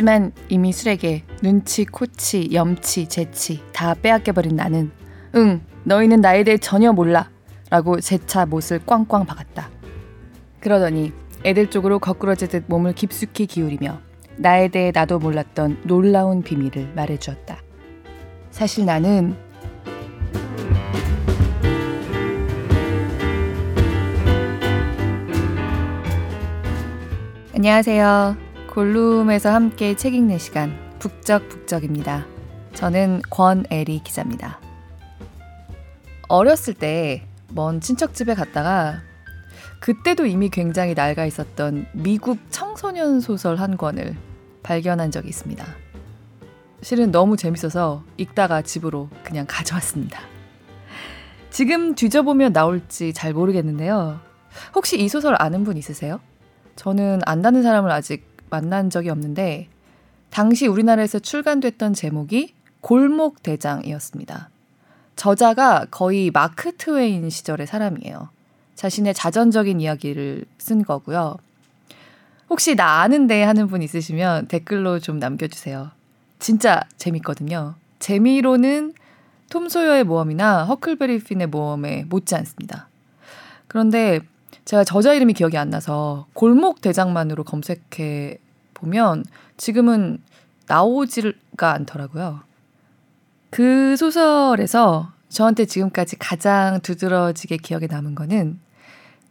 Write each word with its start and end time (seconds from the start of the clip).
하지만 0.00 0.32
이미 0.48 0.72
술에게 0.72 1.24
눈치, 1.42 1.84
코치, 1.84 2.54
염치, 2.54 3.08
재치 3.08 3.62
다 3.74 3.92
빼앗겨버린 3.92 4.56
나는 4.56 4.90
응, 5.34 5.60
너희는 5.84 6.22
나에 6.22 6.42
대해 6.42 6.56
전혀 6.56 6.90
몰라 6.90 7.28
라고 7.68 8.00
재차 8.00 8.46
못을 8.46 8.80
꽝꽝 8.86 9.26
박았다. 9.26 9.68
그러더니 10.58 11.12
애들 11.44 11.68
쪽으로 11.68 11.98
거꾸러지듯 11.98 12.64
몸을 12.68 12.94
깊숙이 12.94 13.44
기울이며 13.44 14.00
나에 14.38 14.68
대해 14.68 14.90
나도 14.90 15.18
몰랐던 15.18 15.82
놀라운 15.84 16.40
비밀을 16.40 16.94
말해주었다. 16.94 17.58
사실 18.50 18.86
나는 18.86 19.36
안녕하세요. 27.54 28.49
골룸에서 28.70 29.52
함께 29.52 29.96
책 29.96 30.14
읽는 30.14 30.38
시간 30.38 30.76
북적북적입니다. 30.98 32.26
저는 32.74 33.22
권애리 33.30 34.00
기자입니다. 34.04 34.60
어렸을 36.28 36.74
때 36.74 37.30
먼 37.52 37.80
친척 37.80 38.14
집에 38.14 38.34
갔다가 38.34 39.00
그때도 39.80 40.26
이미 40.26 40.50
굉장히 40.50 40.94
낡아 40.94 41.24
있었던 41.24 41.86
미국 41.92 42.38
청소년 42.50 43.20
소설 43.20 43.56
한 43.56 43.76
권을 43.76 44.14
발견한 44.62 45.10
적이 45.10 45.28
있습니다. 45.30 45.64
실은 46.82 47.10
너무 47.10 47.36
재밌어서 47.36 48.04
읽다가 48.16 48.62
집으로 48.62 49.08
그냥 49.24 49.46
가져왔습니다. 49.48 50.20
지금 51.50 51.94
뒤져보면 51.94 52.52
나올지 52.52 53.12
잘 53.12 53.32
모르겠는데요. 53.32 54.20
혹시 54.74 55.00
이 55.00 55.08
소설 55.08 55.34
아는 55.38 55.64
분 55.64 55.76
있으세요? 55.76 56.20
저는 56.76 57.20
안다는 57.26 57.62
사람을 57.62 57.90
아직 57.90 58.29
만난 58.50 58.90
적이 58.90 59.10
없는데 59.10 59.68
당시 60.30 60.66
우리나라에서 60.66 61.18
출간됐던 61.18 61.94
제목이 61.94 62.54
골목 62.80 63.42
대장이었습니다. 63.42 64.50
저자가 65.16 65.86
거의 65.90 66.30
마크 66.30 66.76
트웨인 66.76 67.28
시절의 67.28 67.66
사람이에요. 67.66 68.30
자신의 68.74 69.12
자전적인 69.14 69.80
이야기를 69.80 70.44
쓴 70.58 70.82
거고요. 70.84 71.36
혹시 72.48 72.74
나 72.74 73.02
아는데 73.02 73.42
하는 73.42 73.68
분 73.68 73.82
있으시면 73.82 74.48
댓글로 74.48 74.98
좀 74.98 75.18
남겨주세요. 75.18 75.90
진짜 76.38 76.82
재밌거든요. 76.96 77.74
재미로는 77.98 78.94
톰 79.50 79.68
소여의 79.68 80.04
모험이나 80.04 80.64
허클베리 80.64 81.22
핀의 81.24 81.48
모험에 81.48 82.04
못지 82.08 82.34
않습니다. 82.36 82.88
그런데 83.68 84.20
제가 84.64 84.84
저자 84.84 85.14
이름이 85.14 85.32
기억이 85.34 85.56
안 85.56 85.70
나서 85.70 86.26
골목 86.34 86.80
대장만으로 86.80 87.44
검색해 87.44 88.38
보면 88.74 89.24
지금은 89.56 90.18
나오지가 90.66 91.72
않더라고요. 91.72 92.40
그 93.50 93.96
소설에서 93.96 95.12
저한테 95.28 95.64
지금까지 95.64 96.16
가장 96.16 96.80
두드러지게 96.80 97.58
기억에 97.58 97.86
남은 97.88 98.14
거는 98.14 98.60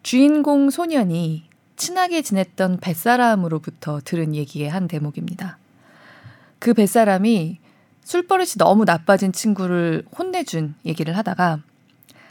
주인공 0.03 0.69
소년이 0.69 1.43
친하게 1.75 2.21
지냈던 2.21 2.77
뱃사람으로부터 2.81 4.02
들은 4.03 4.36
얘기의 4.36 4.69
한 4.69 4.88
대목입니다. 4.88 5.58
그 6.59 6.73
뱃사람이 6.73 7.59
술버릇이 8.03 8.52
너무 8.58 8.86
나빠진 8.86 9.31
친구를 9.31 10.03
혼내준 10.17 10.75
얘기를 10.86 11.16
하다가 11.16 11.59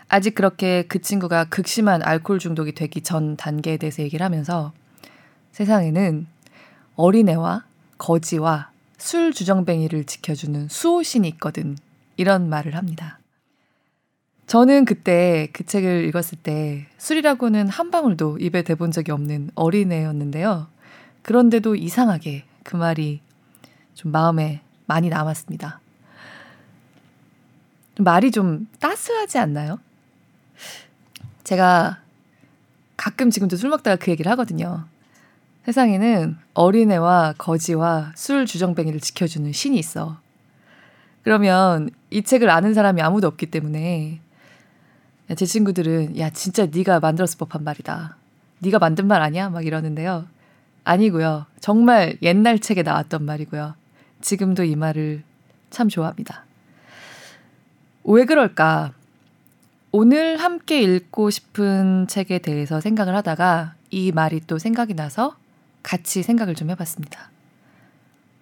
아직 0.09 0.35
그렇게 0.35 0.85
그 0.89 1.01
친구가 1.01 1.45
극심한 1.45 2.03
알코올 2.03 2.39
중독이 2.39 2.73
되기 2.73 3.03
전 3.03 3.37
단계에 3.37 3.77
대해서 3.77 4.03
얘기를 4.03 4.25
하면서 4.25 4.73
세상에는 5.53 6.27
어린애와 6.97 7.65
거지와 7.99 8.71
술 8.97 9.33
주정뱅이를 9.33 10.05
지켜주는 10.05 10.69
수호신이 10.69 11.29
있거든. 11.29 11.77
이런 12.17 12.49
말을 12.49 12.75
합니다. 12.75 13.19
저는 14.47 14.87
그때 14.87 15.49
그 15.53 15.65
책을 15.65 16.05
읽었을 16.07 16.39
때 16.43 16.87
술이라고는 16.97 17.69
한 17.69 17.91
방울도 17.91 18.39
입에 18.39 18.63
대본 18.63 18.91
적이 18.91 19.13
없는 19.13 19.51
어린애였는데요. 19.55 20.69
그런데도 21.23 21.77
이상하게 21.77 22.45
그 22.65 22.77
말이 22.77 23.21
좀 23.95 24.11
마음에 24.11 24.63
많이 24.87 25.11
남았습니다. 25.11 25.81
말이 27.99 28.31
좀 28.31 28.67
따스하지 28.81 29.39
않나요? 29.39 29.79
제가 31.49 31.97
가끔 32.99 33.31
지금도 33.31 33.57
술 33.57 33.71
먹다가 33.71 33.97
그 33.97 34.11
얘기를 34.11 34.31
하거든요. 34.33 34.85
세상에는 35.65 36.37
어린애와 36.53 37.37
거지와 37.39 38.13
술 38.17 38.45
주정뱅이를 38.45 39.01
지켜주는 39.01 39.51
신이 39.51 39.79
있어. 39.79 40.19
그러면 41.23 41.89
이 42.11 42.23
책을 42.23 42.51
아는 42.51 42.75
사람이 42.75 43.01
아무도 43.01 43.29
없기 43.29 43.47
때문에 43.47 44.21
제 45.37 45.47
친구들은 45.47 46.19
야 46.19 46.29
진짜 46.29 46.67
네가 46.67 47.01
만들었을 47.01 47.39
법한 47.39 47.65
말이다. 47.65 48.17
네가 48.59 48.79
만든 48.79 49.07
말 49.07 49.23
아니야? 49.23 49.49
막 49.49 49.65
이러는데요. 49.65 50.27
아니고요. 50.85 51.47
정말 51.61 52.19
옛날 52.21 52.59
책에 52.59 52.83
나왔던 52.83 53.25
말이고요. 53.25 53.75
지금도 54.21 54.65
이 54.65 54.77
말을 54.77 55.23
참 55.71 55.89
좋아합니다. 55.89 56.45
왜 58.05 58.27
그럴까? 58.27 58.98
오늘 59.91 60.37
함께 60.37 60.83
읽고 60.83 61.31
싶은 61.31 62.09
책에 62.09 62.41
대해서 62.41 62.79
생각을 62.79 63.17
하다가 63.17 63.75
이 63.91 64.13
말이 64.13 64.41
또 64.47 64.59
생각이 64.59 64.93
나서 64.93 65.35
같이 65.83 66.23
생각을 66.23 66.55
좀 66.55 66.69
해봤습니다. 66.69 67.31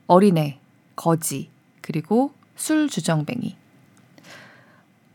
어린애, 0.09 0.59
거지, 0.97 1.49
그리고 1.83 2.33
술 2.57 2.89
주정뱅이. 2.89 3.57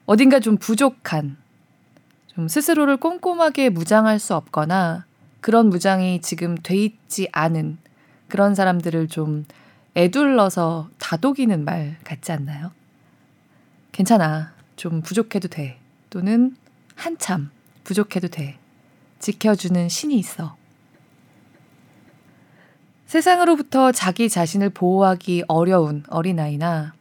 어딘가 0.06 0.40
좀 0.40 0.56
부족한, 0.56 1.36
좀 2.28 2.48
스스로를 2.48 2.96
꼼꼼하게 2.96 3.70
무장할 3.70 4.18
수 4.18 4.34
없거나 4.34 5.06
그런 5.42 5.68
무장이 5.68 6.22
지금 6.22 6.56
돼 6.56 6.78
있지 6.78 7.28
않은 7.34 7.78
그런 8.30 8.56
사람들을 8.56 9.10
좀 9.10 9.46
애둘러서 9.98 10.90
다독이는 10.98 11.66
말 11.66 11.98
같지 12.06 12.32
않나요? 12.32 12.72
괜찮아. 13.92 14.54
좀 14.78 15.02
부족해도 15.02 15.50
돼. 15.50 15.81
또는 16.12 16.56
한참 16.96 17.50
부족해도 17.84 18.28
돼. 18.28 18.60
지켜주는 19.18 19.90
신이 19.90 20.20
있어. 20.20 20.56
세상으로부터 23.08 23.92
자기 23.92 24.30
자신을 24.30 24.70
보호하기 24.70 25.46
어려운 25.48 26.04
어린아이나 26.10 26.94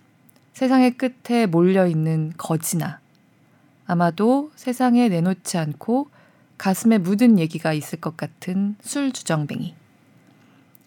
세상의 0.54 0.96
끝에 0.96 1.46
몰려있는 1.46 2.34
거지나 2.36 3.00
아마도 3.86 4.50
세상에 4.54 5.08
내놓지 5.08 5.58
않고 5.58 6.08
가슴에 6.56 6.98
묻은 6.98 7.38
얘기가 7.38 7.72
있을 7.72 8.00
것 8.00 8.16
같은 8.16 8.76
술 8.80 9.12
주정뱅이. 9.12 9.74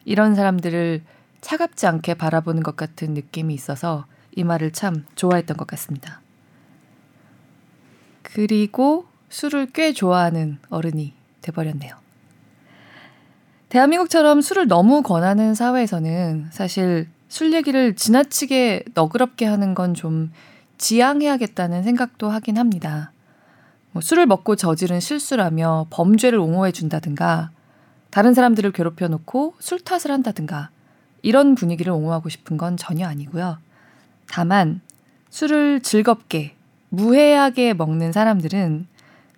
이런 0.06 0.36
사람들을 0.36 1.02
차갑지 1.42 1.88
않게 1.88 2.14
바라보는 2.14 2.64
것 2.64 2.78
같은 2.78 3.14
느낌이 3.14 3.54
있어서 3.54 4.06
이 4.36 4.44
말을 4.44 4.72
참 4.72 5.06
좋아했던 5.16 5.58
것 5.58 5.68
같습니다. 5.68 6.23
그리고 8.24 9.06
술을 9.30 9.68
꽤 9.74 9.94
좋아하는 9.94 10.58
어른이 10.70 11.14
돼버렸네요. 11.42 11.96
대한민국처럼 13.70 14.42
술을 14.42 14.68
너무 14.68 15.02
권하는 15.02 15.56
사회에서는 15.56 16.48
사실 16.52 17.08
술 17.28 17.54
얘기를 17.54 17.96
지나치게 17.96 18.86
너그럽게 18.94 19.46
하는 19.46 19.74
건 19.74 19.94
좀 19.94 20.32
지양해야겠다는 20.78 21.84
생각도 21.84 22.30
하긴 22.30 22.58
합니다. 22.58 23.12
뭐 23.92 24.02
술을 24.02 24.26
먹고 24.26 24.56
저지른 24.56 25.00
실수라며 25.00 25.88
범죄를 25.92 26.40
옹호해 26.40 26.72
준다든가 26.72 27.52
다른 28.10 28.34
사람들을 28.34 28.72
괴롭혀 28.72 29.08
놓고 29.08 29.56
술 29.60 29.80
탓을 29.80 30.12
한다든가 30.12 30.70
이런 31.22 31.56
분위기를 31.56 31.94
옹호하고 31.94 32.28
싶은 32.30 32.58
건 32.58 32.76
전혀 32.76 33.08
아니고요. 33.08 33.58
다만 34.28 34.82
술을 35.30 35.80
즐겁게 35.82 36.53
무해하게 36.94 37.74
먹는 37.74 38.12
사람들은 38.12 38.86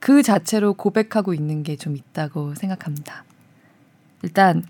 그 0.01 0.21
자체로 0.23 0.73
고백하고 0.73 1.33
있는 1.33 1.63
게 1.63 1.77
좀 1.77 1.95
있다고 1.95 2.53
생각합니다. 2.55 3.23
일단 4.23 4.61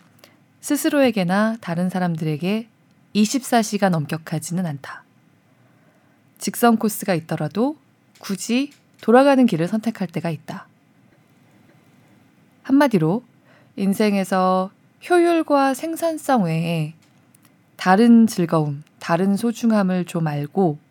스스로에게나 0.62 1.58
다른 1.62 1.90
사람들에게 1.90 2.68
24시간 3.16 3.96
엄격하지는 3.96 4.68
않다. 4.68 5.04
직선 6.38 6.78
코스가 6.78 7.16
있더라도 7.16 7.76
굳이 8.20 8.72
돌아가는 9.02 9.44
길을 9.48 9.68
선택할 9.68 10.08
때가 10.08 10.30
있다. 10.30 10.68
한마디로 12.62 13.24
인생에서 13.78 14.70
효율과 15.10 15.74
생산성 15.74 16.44
외에 16.44 16.94
다른 17.78 18.28
즐거움, 18.28 18.84
다른 19.00 19.36
소중함을 19.38 20.06
좀 20.06 20.28
알고 20.28 20.85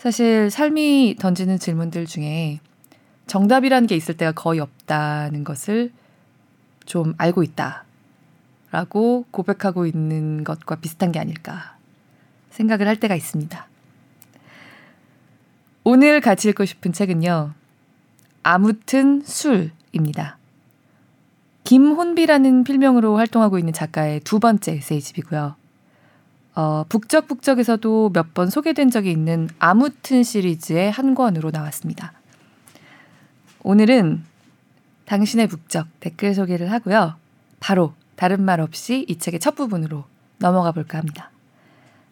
사실 0.00 0.50
삶이 0.50 1.16
던지는 1.18 1.58
질문들 1.58 2.06
중에 2.06 2.60
정답이라는 3.26 3.86
게 3.86 3.96
있을 3.96 4.16
때가 4.16 4.32
거의 4.32 4.58
없다는 4.58 5.44
것을 5.44 5.92
좀 6.86 7.12
알고 7.18 7.42
있다. 7.42 7.84
라고 8.70 9.26
고백하고 9.30 9.84
있는 9.84 10.42
것과 10.42 10.76
비슷한 10.76 11.12
게 11.12 11.18
아닐까 11.18 11.76
생각을 12.48 12.88
할 12.88 12.96
때가 12.96 13.14
있습니다. 13.14 13.68
오늘 15.84 16.22
같이 16.22 16.48
읽고 16.48 16.64
싶은 16.64 16.94
책은요. 16.94 17.52
아무튼 18.42 19.20
술입니다. 19.22 20.38
김혼비라는 21.64 22.64
필명으로 22.64 23.18
활동하고 23.18 23.58
있는 23.58 23.74
작가의 23.74 24.20
두 24.20 24.40
번째 24.40 24.72
에세이집이고요. 24.72 25.59
어, 26.54 26.84
북적북적에서도 26.88 28.10
몇 28.12 28.34
번 28.34 28.50
소개된 28.50 28.90
적이 28.90 29.12
있는 29.12 29.48
아무튼 29.58 30.22
시리즈의 30.22 30.90
한 30.90 31.14
권으로 31.14 31.50
나왔습니다. 31.50 32.12
오늘은 33.62 34.24
당신의 35.06 35.46
북적 35.48 35.86
댓글 36.00 36.34
소개를 36.34 36.70
하고요. 36.72 37.14
바로 37.60 37.94
다른 38.16 38.42
말 38.42 38.60
없이 38.60 39.04
이 39.08 39.18
책의 39.18 39.40
첫 39.40 39.54
부분으로 39.54 40.04
넘어가 40.38 40.72
볼까 40.72 40.98
합니다. 40.98 41.30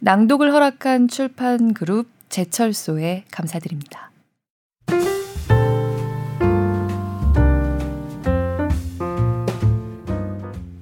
낭독을 0.01 0.53
허락한 0.53 1.09
출판 1.09 1.75
그룹 1.75 2.09
제철소에 2.29 3.25
감사드립니다. 3.31 4.11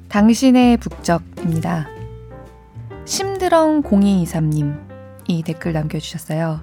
당신의 0.08 0.78
북적입니다. 0.78 1.95
심드렁 3.06 3.84
0223님 3.84 5.24
이 5.28 5.44
댓글 5.44 5.72
남겨주셨어요. 5.72 6.60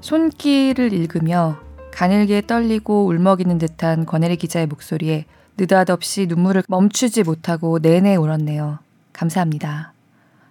손길을 0.00 0.92
읽으며 0.92 1.58
가늘게 1.92 2.40
떨리고 2.40 3.06
울먹이는 3.06 3.58
듯한 3.58 4.06
권혜리 4.06 4.36
기자의 4.36 4.68
목소리에 4.68 5.24
느닷없이 5.56 6.26
눈물을 6.28 6.62
멈추지 6.68 7.24
못하고 7.24 7.80
내내 7.80 8.14
울었네요. 8.14 8.78
감사합니다. 9.12 9.92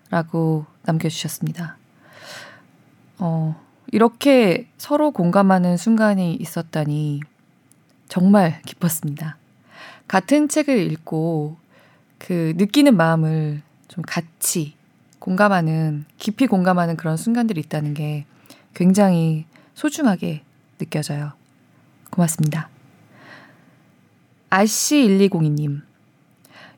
라고 0.09 0.65
남겨주셨습니다. 0.83 1.77
어, 3.19 3.55
이렇게 3.93 4.67
서로 4.77 5.11
공감하는 5.11 5.77
순간이 5.77 6.35
있었다니 6.35 7.21
정말 8.09 8.61
기뻤습니다. 8.63 9.37
같은 10.09 10.49
책을 10.49 10.91
읽고 10.91 11.55
그 12.17 12.53
느끼는 12.57 12.97
마음을 12.97 13.61
좀 13.93 14.03
같이 14.07 14.73
공감하는, 15.19 16.05
깊이 16.17 16.47
공감하는 16.47 16.97
그런 16.97 17.15
순간들이 17.15 17.61
있다는 17.61 17.93
게 17.93 18.25
굉장히 18.73 19.45
소중하게 19.75 20.41
느껴져요. 20.79 21.33
고맙습니다. 22.09 22.69
아씨1202님. 24.49 25.81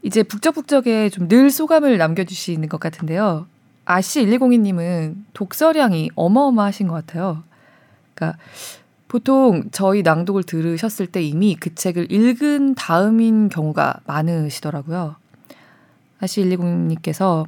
이제 0.01 0.23
북적북적에 0.23 1.09
좀 1.09 1.29
늘 1.29 1.49
소감을 1.49 1.97
남겨주시는 1.97 2.67
것 2.67 2.81
같은데요. 2.81 3.47
아씨1202님은 3.85 5.15
독서량이 5.33 6.11
어마어마하신 6.15 6.89
것 6.89 6.95
같아요. 6.95 7.43
그러니까 8.13 8.37
보통 9.07 9.69
저희 9.71 10.01
낭독을 10.01 10.43
들으셨을 10.43 11.07
때 11.07 11.21
이미 11.21 11.55
그 11.55 11.73
책을 11.73 12.11
읽은 12.11 12.75
다음인 12.75 13.47
경우가 13.47 14.01
많으시더라고요. 14.05 15.15
아씨120님께서 16.21 17.45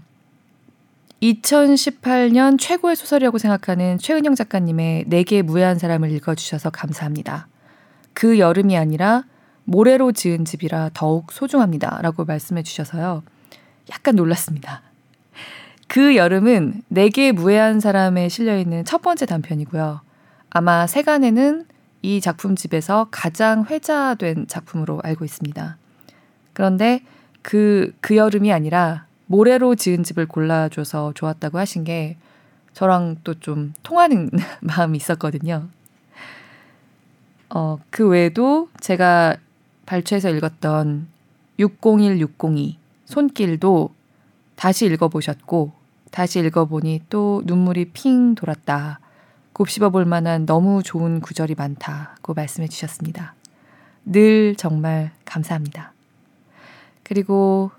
2018년 1.22 2.60
최고의 2.60 2.96
소설이라고 2.96 3.38
생각하는 3.38 3.98
최은영 3.98 4.36
작가님의 4.36 5.06
내게 5.08 5.42
무해한 5.42 5.80
사람을 5.80 6.12
읽어주셔서 6.12 6.69
감사합니다. 6.69 7.48
그 8.14 8.40
여름이 8.40 8.78
아니라 8.78 9.24
모래로 9.64 10.12
지은 10.12 10.46
집이라 10.46 10.92
더욱 10.94 11.31
소중합니다. 11.31 12.00
라고 12.02 12.24
말씀해 12.24 12.64
주셔서요. 12.64 13.24
약간 13.92 14.16
놀랐습니다. 14.16 14.81
그 15.88 16.16
여름은 16.16 16.84
내게 16.90 17.31
무해한 17.31 17.80
사람에 17.80 18.30
실려있는 18.30 18.86
첫 18.86 19.02
번째 19.02 19.25
단편이고요. 19.25 20.02
아마 20.50 20.88
세간에는 20.88 21.66
이 22.02 22.22
작품집에서 22.22 23.08
가장 23.12 23.66
회자된 23.66 24.48
작품으로 24.48 25.02
알고 25.04 25.25
있습니다. 25.25 25.78
그런데 26.54 27.02
그, 27.48 27.94
그 28.02 28.18
여름이 28.18 28.52
아니라 28.52 29.06
모래로 29.28 29.76
지은 29.76 30.04
집을 30.04 30.26
골라줘서 30.26 31.14
좋았다고 31.14 31.58
하신 31.58 31.86
게 31.86 32.18
저랑 32.74 33.20
또 33.24 33.36
좀 33.36 33.74
통하는 33.84 34.30
마음이 34.60 34.98
있었거든요. 34.98 35.70
어, 37.50 37.80
그 37.90 38.06
외에도 38.06 38.68
제가 38.82 39.38
발췌해서 39.86 40.30
읽었던 40.30 41.08
601602 41.58 42.78
손길도 43.06 43.92
다시 44.58 44.86
읽어보셨고 44.88 45.72
다시 46.12 46.40
읽어보니 46.40 47.04
또 47.10 47.44
눈물이 47.46 47.92
핑 47.94 48.36
돌았다. 48.36 49.00
곱씹어 49.54 49.92
볼 49.92 50.04
만한 50.04 50.46
너무 50.46 50.84
좋은 50.84 51.22
구절이 51.22 51.56
많다고 51.56 52.34
말씀해 52.34 52.68
주셨습니다. 52.68 53.36
늘 54.04 54.56
정말 54.58 55.12
감사합니다. 55.24 55.94
그리고 57.07 57.71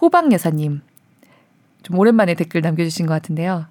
호박 0.00 0.30
여사님 0.30 0.80
좀 1.82 1.98
오랜만에 1.98 2.34
댓글 2.34 2.60
남겨주신 2.60 3.06
것 3.06 3.14
같은데요. 3.14 3.66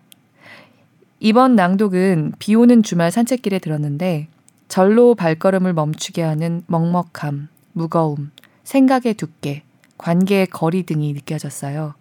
이번 1.21 1.55
낭독은 1.55 2.33
비 2.37 2.53
오는 2.53 2.83
주말 2.83 3.09
산책길에 3.09 3.59
들었는데 3.59 4.27
절로 4.67 5.15
발걸음을 5.15 5.71
멈추게 5.71 6.21
하는 6.21 6.63
먹먹함, 6.67 7.47
무거움, 7.71 8.31
생각의 8.65 9.13
두께, 9.13 9.63
관계의 9.97 10.47
거리 10.47 10.83
등이 10.83 11.13
느껴졌어요. 11.13 11.93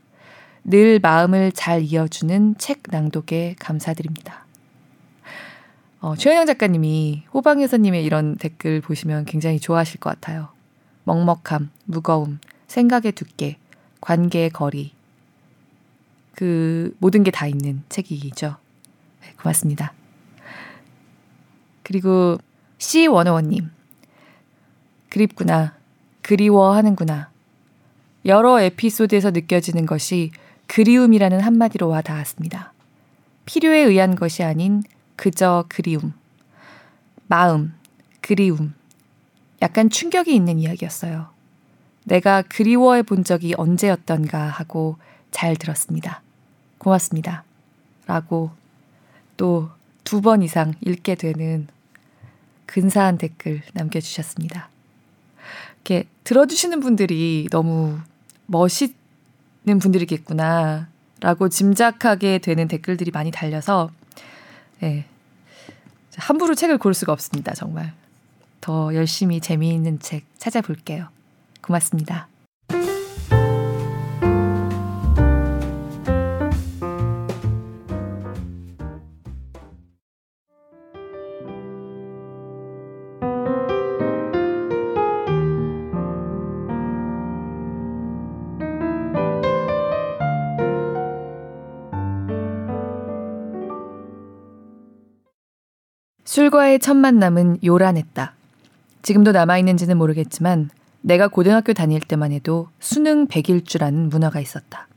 늘 0.64 0.98
마음을 0.98 1.52
잘 1.52 1.82
이어주는 1.82 2.56
책 2.58 2.82
낭독에 2.88 3.54
감사드립니다. 3.60 4.44
어, 6.00 6.16
최현영 6.16 6.46
작가님이 6.46 7.22
호방 7.32 7.62
여사님의 7.62 8.04
이런 8.04 8.36
댓글 8.36 8.80
보시면 8.80 9.24
굉장히 9.24 9.60
좋아하실 9.60 10.00
것 10.00 10.10
같아요. 10.10 10.48
먹먹함, 11.04 11.70
무거움, 11.84 12.40
생각의 12.68 13.12
두께, 13.12 13.56
관계의 14.00 14.50
거리. 14.50 14.92
그 16.34 16.94
모든 17.00 17.24
게 17.24 17.32
다 17.32 17.46
있는 17.48 17.82
책이죠. 17.88 18.56
네, 19.22 19.32
고맙습니다. 19.40 19.92
그리고 21.82 22.38
C101님. 22.78 23.70
그립구나. 25.08 25.74
그리워하는구나. 26.22 27.30
여러 28.26 28.60
에피소드에서 28.60 29.30
느껴지는 29.30 29.86
것이 29.86 30.30
그리움이라는 30.66 31.40
한마디로 31.40 31.88
와 31.88 32.02
닿았습니다. 32.02 32.74
필요에 33.46 33.78
의한 33.78 34.14
것이 34.14 34.42
아닌 34.44 34.82
그저 35.16 35.64
그리움. 35.68 36.12
마음, 37.26 37.74
그리움. 38.20 38.74
약간 39.62 39.88
충격이 39.88 40.34
있는 40.34 40.58
이야기였어요. 40.58 41.30
내가 42.08 42.42
그리워해 42.42 43.02
본 43.02 43.22
적이 43.24 43.54
언제였던가 43.56 44.48
하고 44.48 44.96
잘 45.30 45.56
들었습니다. 45.56 46.22
고맙습니다. 46.78 47.44
라고 48.06 48.50
또 49.36 49.70
두 50.08 50.22
번 50.22 50.40
이상 50.42 50.72
읽게 50.80 51.16
되는 51.16 51.68
근사한 52.64 53.18
댓글 53.18 53.60
남겨주셨습니다. 53.74 54.70
이렇게 55.84 56.08
들어주시는 56.24 56.80
분들이 56.80 57.46
너무 57.50 57.98
멋있는 58.46 58.94
분들이겠구나. 59.78 60.88
라고 61.20 61.50
짐작하게 61.50 62.38
되는 62.38 62.68
댓글들이 62.68 63.10
많이 63.10 63.30
달려서, 63.30 63.90
네. 64.80 65.04
함부로 66.16 66.54
책을 66.54 66.78
고를 66.78 66.94
수가 66.94 67.12
없습니다, 67.12 67.52
정말. 67.52 67.92
더 68.62 68.94
열심히 68.94 69.40
재미있는 69.40 70.00
책 70.00 70.24
찾아볼게요. 70.38 71.08
고맙습니다. 71.62 72.28
술과의 96.24 96.78
첫 96.78 96.94
만남은 96.94 97.58
요란했다. 97.64 98.34
지금도 99.02 99.32
남아있는지는 99.32 99.96
모르겠지만 99.96 100.70
내가 101.00 101.28
고등학교 101.28 101.72
다닐 101.72 102.00
때만 102.00 102.32
해도 102.32 102.68
수능 102.80 103.26
100일주라는 103.26 104.10
문화가 104.10 104.40
있었다. 104.40 104.88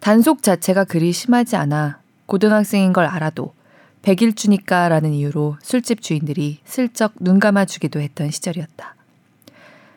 단속 0.00 0.42
자체가 0.42 0.84
그리 0.84 1.12
심하지 1.12 1.56
않아 1.56 2.00
고등학생인 2.26 2.92
걸 2.92 3.04
알아도 3.04 3.54
100일주니까 4.02 4.88
라는 4.88 5.12
이유로 5.12 5.56
술집 5.62 6.02
주인들이 6.02 6.58
슬쩍 6.64 7.12
눈 7.20 7.38
감아주기도 7.38 8.00
했던 8.00 8.30
시절이었다. 8.30 8.96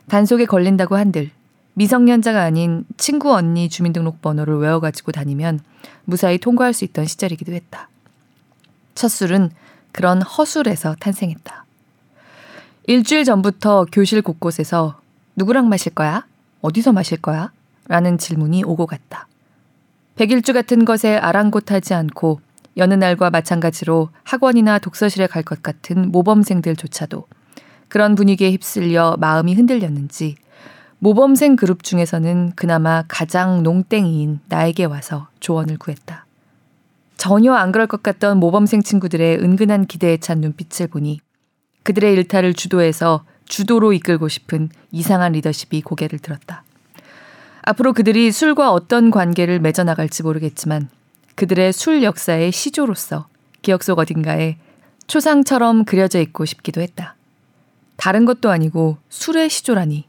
단속에 0.07 0.45
걸린다고 0.45 0.95
한들 0.95 1.31
미성년자가 1.73 2.43
아닌 2.43 2.85
친구 2.97 3.33
언니 3.33 3.67
주민등록번호를 3.67 4.57
외워가지고 4.59 5.11
다니면 5.11 5.59
무사히 6.05 6.37
통과할 6.37 6.73
수 6.73 6.85
있던 6.85 7.05
시절이기도 7.05 7.51
했다. 7.53 7.89
첫 8.93 9.09
술은 9.09 9.51
그런 9.91 10.21
허술에서 10.21 10.95
탄생했다. 10.99 11.64
일주일 12.87 13.23
전부터 13.23 13.87
교실 13.91 14.21
곳곳에서 14.21 14.99
누구랑 15.35 15.69
마실 15.69 15.93
거야? 15.93 16.25
어디서 16.61 16.93
마실 16.93 17.19
거야? 17.19 17.51
라는 17.87 18.17
질문이 18.17 18.63
오고 18.63 18.85
갔다. 18.85 19.27
백일주 20.15 20.53
같은 20.53 20.85
것에 20.85 21.17
아랑곳하지 21.17 21.93
않고 21.93 22.39
여느 22.77 22.93
날과 22.93 23.31
마찬가지로 23.31 24.09
학원이나 24.23 24.79
독서실에 24.79 25.27
갈 25.27 25.43
것 25.43 25.63
같은 25.63 26.11
모범생들조차도 26.11 27.25
그런 27.87 28.15
분위기에 28.15 28.51
휩쓸려 28.51 29.17
마음이 29.19 29.55
흔들렸는지 29.55 30.35
모범생 30.99 31.55
그룹 31.55 31.83
중에서는 31.83 32.53
그나마 32.55 33.03
가장 33.07 33.63
농땡이인 33.63 34.41
나에게 34.47 34.85
와서 34.85 35.27
조언을 35.39 35.77
구했다. 35.77 36.25
전혀 37.17 37.53
안 37.53 37.71
그럴 37.71 37.87
것 37.87 38.03
같던 38.03 38.39
모범생 38.39 38.83
친구들의 38.83 39.39
은근한 39.39 39.85
기대에 39.87 40.17
찬 40.17 40.41
눈빛을 40.41 40.87
보니 40.87 41.19
그들의 41.85 42.13
일탈을 42.15 42.55
주도해서 42.55 43.23
주도로 43.45 43.93
이끌고 43.93 44.27
싶은 44.27 44.69
이상한 44.91 45.33
리더십이 45.33 45.81
고개를 45.83 46.17
들었다. 46.17 46.63
앞으로 47.61 47.93
그들이 47.93 48.31
술과 48.31 48.71
어떤 48.71 49.11
관계를 49.11 49.59
맺어나갈지 49.59 50.23
모르겠지만 50.23 50.89
그들의 51.35 51.73
술 51.73 52.01
역사의 52.01 52.51
시조로서 52.51 53.27
기억 53.61 53.83
속 53.83 53.99
어딘가에 53.99 54.57
초상처럼 55.05 55.85
그려져 55.85 56.19
있고 56.21 56.45
싶기도 56.45 56.81
했다. 56.81 57.15
다른 57.97 58.25
것도 58.25 58.49
아니고 58.49 58.97
술의 59.09 59.51
시조라니 59.51 60.05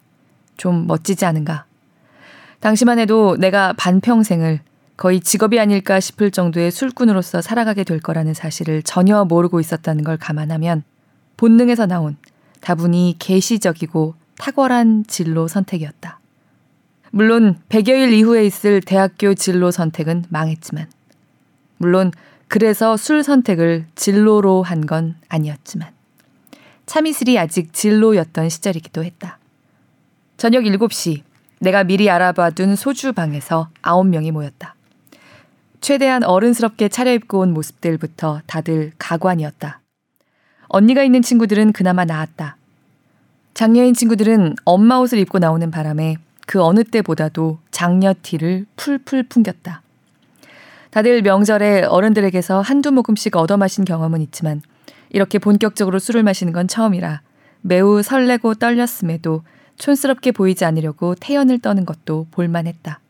좀 0.57 0.87
멋지지 0.87 1.27
않은가. 1.27 1.67
당시만 2.61 2.99
해도 2.99 3.37
내가 3.39 3.75
반평생을 3.75 4.61
거의 4.97 5.21
직업이 5.21 5.61
아닐까 5.61 6.01
싶을 6.01 6.31
정도의 6.31 6.71
술꾼으로서 6.71 7.43
살아가게 7.43 7.85
될 7.85 8.01
거라는 8.01 8.33
사실을 8.33 8.83
전혀 8.83 9.27
모르고 9.27 9.61
있었다는 9.61 10.05
걸 10.05 10.17
감안하면 10.17 10.83
본능에서 11.37 11.87
나온 11.87 12.17
다분히 12.61 13.17
계시적이고 13.19 14.15
탁월한 14.39 15.05
진로 15.07 15.49
선택이었다. 15.49 16.21
물론 17.11 17.59
100여일 17.69 18.13
이후에 18.13 18.45
있을 18.45 18.81
대학교 18.81 19.35
진로 19.35 19.71
선택은 19.71 20.25
망했지만, 20.29 20.87
물론 21.79 22.11
그래서 22.49 22.97
술 22.97 23.23
선택을 23.23 23.87
진로로 23.95 24.63
한 24.63 24.83
건 24.87 25.17
아니었지만, 25.29 25.89
참이슬이 26.87 27.39
아직 27.39 27.73
진로였던 27.73 28.49
시절이기도 28.49 29.03
했다. 29.05 29.39
저녁 30.37 30.65
7시, 30.65 31.23
내가 31.61 31.85
미리 31.85 32.11
알아봐 32.11 32.51
둔 32.51 32.77
소주방에서 32.77 33.71
9명이 33.83 34.31
모였다. 34.33 34.75
최대한 35.81 36.23
어른스럽게 36.25 36.89
차려입고 36.89 37.41
온 37.41 37.55
모습들부터 37.55 38.43
다들 38.47 38.93
가관이었다. 38.99 39.81
언니가 40.69 41.03
있는 41.03 41.23
친구들은 41.23 41.73
그나마 41.73 42.05
나았다. 42.05 42.57
장녀인 43.55 43.95
친구들은 43.95 44.57
엄마 44.65 44.97
옷을 44.99 45.19
입고 45.19 45.39
나오는 45.39 45.71
바람에 45.71 46.17
그 46.47 46.63
어느 46.63 46.85
때보다도 46.85 47.59
장녀 47.71 48.15
티를 48.23 48.67
풀풀 48.77 49.25
풍겼다. 49.25 49.83
다들 50.91 51.23
명절에 51.23 51.85
어른들에게서 51.85 52.61
한두 52.61 52.93
모금씩 52.93 53.37
얻어 53.37 53.57
마신 53.57 53.85
경험은 53.85 54.23
있지만 54.23 54.63
이렇게 55.11 55.39
본격적으로 55.39 55.99
술을 55.99 56.23
마시는 56.23 56.53
건 56.53 56.69
처음이라 56.69 57.21
매우 57.61 58.03
설레고 58.03 58.55
떨렸음에도 58.55 59.43
촌스럽게 59.77 60.33
보이지 60.33 60.65
않으려고 60.65 61.15
태연을 61.15 61.59
떠는 61.59 61.85
것도 61.85 62.29
볼만했다. 62.31 63.01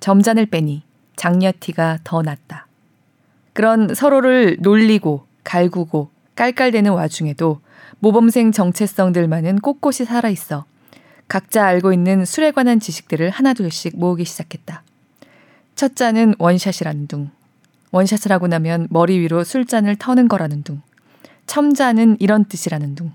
점잔을 0.00 0.46
빼니 0.46 0.82
장녀 1.16 1.52
티가 1.58 1.98
더 2.04 2.22
낫다. 2.22 2.66
그런 3.52 3.94
서로를 3.94 4.56
놀리고 4.60 5.26
갈구고 5.44 6.11
깔깔대는 6.34 6.92
와중에도 6.92 7.60
모범생 7.98 8.52
정체성들만은 8.52 9.60
꼿꼿이 9.60 10.06
살아있어 10.06 10.64
각자 11.28 11.64
알고 11.64 11.92
있는 11.92 12.24
술에 12.24 12.50
관한 12.50 12.80
지식들을 12.80 13.30
하나둘씩 13.30 13.98
모으기 13.98 14.24
시작했다. 14.24 14.82
첫 15.74 15.96
잔은 15.96 16.34
원샷이라는 16.38 17.06
둥. 17.06 17.30
원샷을 17.90 18.32
하고 18.32 18.48
나면 18.48 18.86
머리 18.90 19.18
위로 19.18 19.44
술잔을 19.44 19.96
터는 19.96 20.28
거라는 20.28 20.62
둥. 20.62 20.82
첨자는 21.46 22.16
이런 22.20 22.44
뜻이라는 22.44 22.94
둥. 22.94 23.12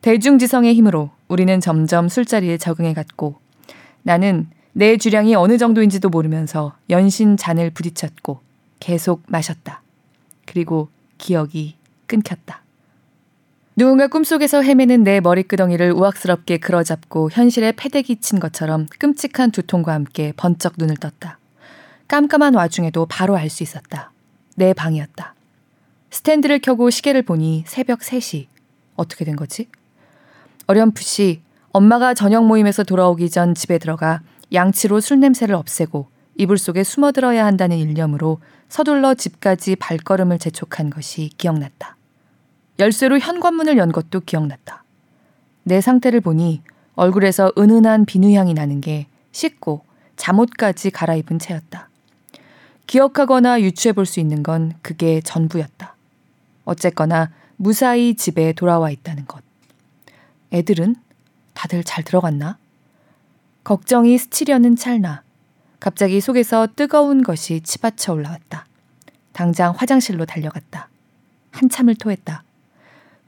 대중지성의 0.00 0.74
힘으로 0.74 1.10
우리는 1.28 1.60
점점 1.60 2.08
술자리에 2.08 2.58
적응해 2.58 2.94
갔고 2.94 3.36
나는 4.02 4.48
내 4.72 4.96
주량이 4.96 5.34
어느 5.34 5.56
정도인지도 5.56 6.08
모르면서 6.08 6.74
연신 6.90 7.36
잔을 7.36 7.70
부딪혔고 7.70 8.40
계속 8.80 9.22
마셨다. 9.26 9.82
그리고 10.46 10.88
기억이 11.16 11.76
끊겼다. 12.06 12.62
누군가 13.76 14.06
꿈속에서 14.06 14.62
헤매는 14.62 15.02
내 15.02 15.20
머리끄덩이를 15.20 15.92
우악스럽게 15.92 16.58
그어잡고 16.58 17.30
현실에 17.32 17.72
패대기 17.72 18.16
친 18.20 18.38
것처럼 18.38 18.86
끔찍한 18.98 19.50
두통과 19.50 19.94
함께 19.94 20.32
번쩍 20.36 20.74
눈을 20.78 20.96
떴다. 20.96 21.38
깜깜한 22.06 22.54
와중에도 22.54 23.06
바로 23.06 23.36
알 23.36 23.50
수 23.50 23.62
있었다. 23.62 24.12
내 24.54 24.72
방이었다. 24.72 25.34
스탠드를 26.10 26.60
켜고 26.60 26.90
시계를 26.90 27.22
보니 27.22 27.64
새벽 27.66 28.00
3시. 28.00 28.46
어떻게 28.94 29.24
된 29.24 29.34
거지? 29.34 29.68
어렴풋이 30.68 31.42
엄마가 31.72 32.14
저녁 32.14 32.46
모임에서 32.46 32.84
돌아오기 32.84 33.28
전 33.30 33.54
집에 33.56 33.78
들어가 33.78 34.22
양치로 34.52 35.00
술 35.00 35.18
냄새를 35.18 35.56
없애고 35.56 36.06
이불 36.36 36.58
속에 36.58 36.84
숨어들어야 36.84 37.44
한다는 37.46 37.76
일념으로 37.78 38.40
서둘러 38.68 39.14
집까지 39.14 39.76
발걸음을 39.76 40.38
재촉한 40.38 40.90
것이 40.90 41.30
기억났다. 41.38 41.96
열쇠로 42.78 43.18
현관문을 43.18 43.76
연 43.76 43.92
것도 43.92 44.20
기억났다. 44.20 44.82
내 45.62 45.80
상태를 45.80 46.20
보니 46.20 46.62
얼굴에서 46.96 47.52
은은한 47.56 48.04
비누향이 48.04 48.54
나는 48.54 48.80
게 48.80 49.06
씻고 49.32 49.84
잠옷까지 50.16 50.90
갈아입은 50.90 51.38
채였다. 51.38 51.88
기억하거나 52.86 53.62
유추해 53.62 53.92
볼 53.92 54.06
수 54.06 54.20
있는 54.20 54.42
건 54.42 54.74
그게 54.82 55.20
전부였다. 55.20 55.96
어쨌거나 56.64 57.30
무사히 57.56 58.14
집에 58.14 58.52
돌아와 58.52 58.90
있다는 58.90 59.26
것. 59.26 59.42
애들은 60.52 60.96
다들 61.54 61.82
잘 61.84 62.04
들어갔나? 62.04 62.58
걱정이 63.64 64.18
스치려는 64.18 64.76
찰나 64.76 65.23
갑자기 65.84 66.18
속에서 66.22 66.66
뜨거운 66.74 67.22
것이 67.22 67.60
치받쳐 67.60 68.14
올라왔다. 68.14 68.64
당장 69.34 69.74
화장실로 69.76 70.24
달려갔다. 70.24 70.88
한참을 71.50 71.94
토했다. 71.96 72.42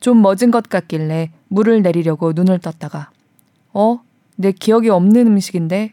좀 0.00 0.22
멎은 0.22 0.50
것 0.50 0.70
같길래 0.70 1.32
물을 1.48 1.82
내리려고 1.82 2.32
눈을 2.32 2.60
떴다가 2.60 3.10
어? 3.74 4.00
내 4.36 4.52
기억이 4.52 4.88
없는 4.88 5.26
음식인데? 5.26 5.92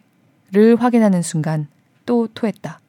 를 0.54 0.78
확인하는 0.78 1.22
순간 1.22 1.68
또 2.06 2.30
토했다. 2.34 2.80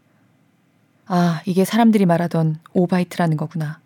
아, 1.07 1.43
이게 1.45 1.65
사람들이 1.65 2.07
말하던 2.07 2.61
오바이트라는 2.75 3.37
거구나. 3.37 3.81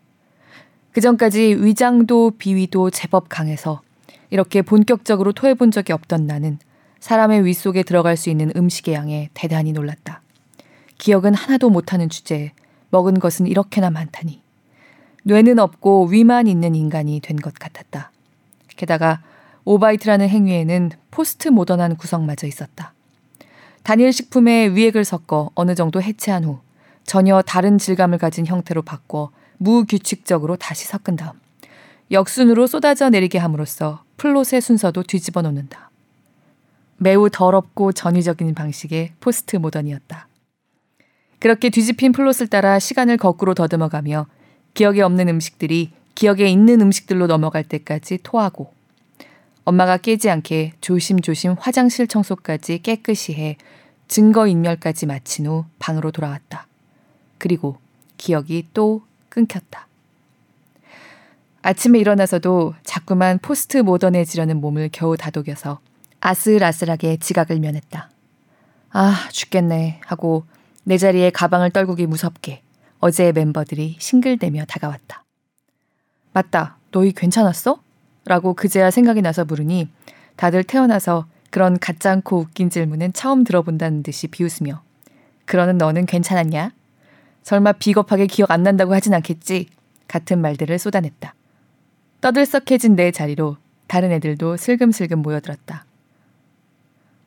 그 0.92 1.00
전까지 1.00 1.60
위장도 1.60 2.32
비위도 2.32 2.90
제법 2.90 3.30
강해서 3.30 3.80
이렇게 4.28 4.60
본격적으로 4.60 5.32
토해본 5.32 5.70
적이 5.70 5.94
없던 5.94 6.26
나는 6.26 6.58
사람의 7.00 7.44
위 7.44 7.54
속에 7.54 7.82
들어갈 7.82 8.16
수 8.16 8.30
있는 8.30 8.52
음식의 8.56 8.94
양에 8.94 9.30
대단히 9.34 9.72
놀랐다. 9.72 10.22
기억은 10.98 11.34
하나도 11.34 11.70
못하는 11.70 12.08
주제에 12.08 12.52
먹은 12.90 13.20
것은 13.20 13.46
이렇게나 13.46 13.90
많다니. 13.90 14.42
뇌는 15.24 15.58
없고 15.58 16.06
위만 16.06 16.46
있는 16.46 16.74
인간이 16.74 17.20
된 17.20 17.36
것 17.36 17.54
같았다. 17.54 18.10
게다가 18.76 19.22
오바이트라는 19.64 20.28
행위에는 20.28 20.90
포스트 21.10 21.48
모던한 21.48 21.96
구성마저 21.96 22.46
있었다. 22.46 22.94
단일 23.82 24.12
식품에 24.12 24.68
위액을 24.74 25.04
섞어 25.04 25.50
어느 25.54 25.74
정도 25.74 26.00
해체한 26.02 26.44
후 26.44 26.60
전혀 27.04 27.42
다른 27.42 27.78
질감을 27.78 28.18
가진 28.18 28.46
형태로 28.46 28.82
바꿔 28.82 29.30
무규칙적으로 29.58 30.56
다시 30.56 30.86
섞은 30.86 31.16
다음 31.16 31.32
역순으로 32.10 32.66
쏟아져 32.66 33.10
내리게 33.10 33.38
함으로써 33.38 34.02
플롯의 34.16 34.60
순서도 34.60 35.02
뒤집어 35.02 35.42
놓는다. 35.42 35.87
매우 36.98 37.30
더럽고 37.30 37.92
전위적인 37.92 38.54
방식의 38.54 39.12
포스트 39.20 39.56
모던이었다. 39.56 40.28
그렇게 41.38 41.70
뒤집힌 41.70 42.12
플롯을 42.12 42.48
따라 42.50 42.78
시간을 42.78 43.16
거꾸로 43.16 43.54
더듬어가며 43.54 44.26
기억에 44.74 45.00
없는 45.02 45.28
음식들이 45.28 45.92
기억에 46.16 46.46
있는 46.46 46.80
음식들로 46.80 47.28
넘어갈 47.28 47.62
때까지 47.62 48.18
토하고 48.24 48.72
엄마가 49.64 49.98
깨지 49.98 50.30
않게 50.30 50.72
조심조심 50.80 51.54
화장실 51.58 52.08
청소까지 52.08 52.80
깨끗이 52.82 53.34
해 53.34 53.56
증거인멸까지 54.08 55.06
마친 55.06 55.46
후 55.46 55.66
방으로 55.78 56.10
돌아왔다. 56.10 56.66
그리고 57.36 57.76
기억이 58.16 58.66
또 58.74 59.02
끊겼다. 59.28 59.86
아침에 61.62 61.98
일어나서도 61.98 62.74
자꾸만 62.82 63.38
포스트 63.38 63.76
모던해지려는 63.76 64.60
몸을 64.60 64.88
겨우 64.90 65.16
다독여서 65.16 65.80
아슬아슬하게 66.20 67.18
지각을 67.18 67.60
면했다. 67.60 68.10
아, 68.90 69.28
죽겠네 69.30 70.00
하고 70.04 70.44
내 70.84 70.98
자리에 70.98 71.30
가방을 71.30 71.70
떨구기 71.70 72.06
무섭게 72.06 72.62
어제의 73.00 73.32
멤버들이 73.32 73.96
싱글대며 73.98 74.64
다가왔다. 74.66 75.24
맞다. 76.32 76.76
너희 76.90 77.12
괜찮았어? 77.12 77.80
라고 78.24 78.54
그제야 78.54 78.90
생각이 78.90 79.22
나서 79.22 79.44
물으니 79.44 79.88
다들 80.36 80.64
태어나서 80.64 81.26
그런 81.50 81.78
가짜않고 81.78 82.38
웃긴 82.38 82.70
질문은 82.70 83.12
처음 83.12 83.44
들어본다는 83.44 84.02
듯이 84.02 84.28
비웃으며 84.28 84.82
그러는 85.46 85.78
너는 85.78 86.06
괜찮았냐? 86.06 86.72
설마 87.42 87.72
비겁하게 87.72 88.26
기억 88.26 88.50
안 88.50 88.62
난다고 88.62 88.94
하진 88.94 89.14
않겠지? 89.14 89.68
같은 90.06 90.40
말들을 90.40 90.78
쏟아냈다. 90.78 91.34
떠들썩해진 92.20 92.96
내 92.96 93.10
자리로 93.10 93.56
다른 93.86 94.12
애들도 94.12 94.56
슬금슬금 94.56 95.20
모여들었다. 95.20 95.86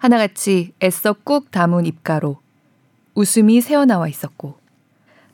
하나같이 0.02 0.74
애써 0.82 1.14
꾹 1.14 1.52
담은 1.52 1.86
입가로 1.86 2.40
웃음이 3.14 3.62
새어나와 3.62 4.08
있었고 4.08 4.56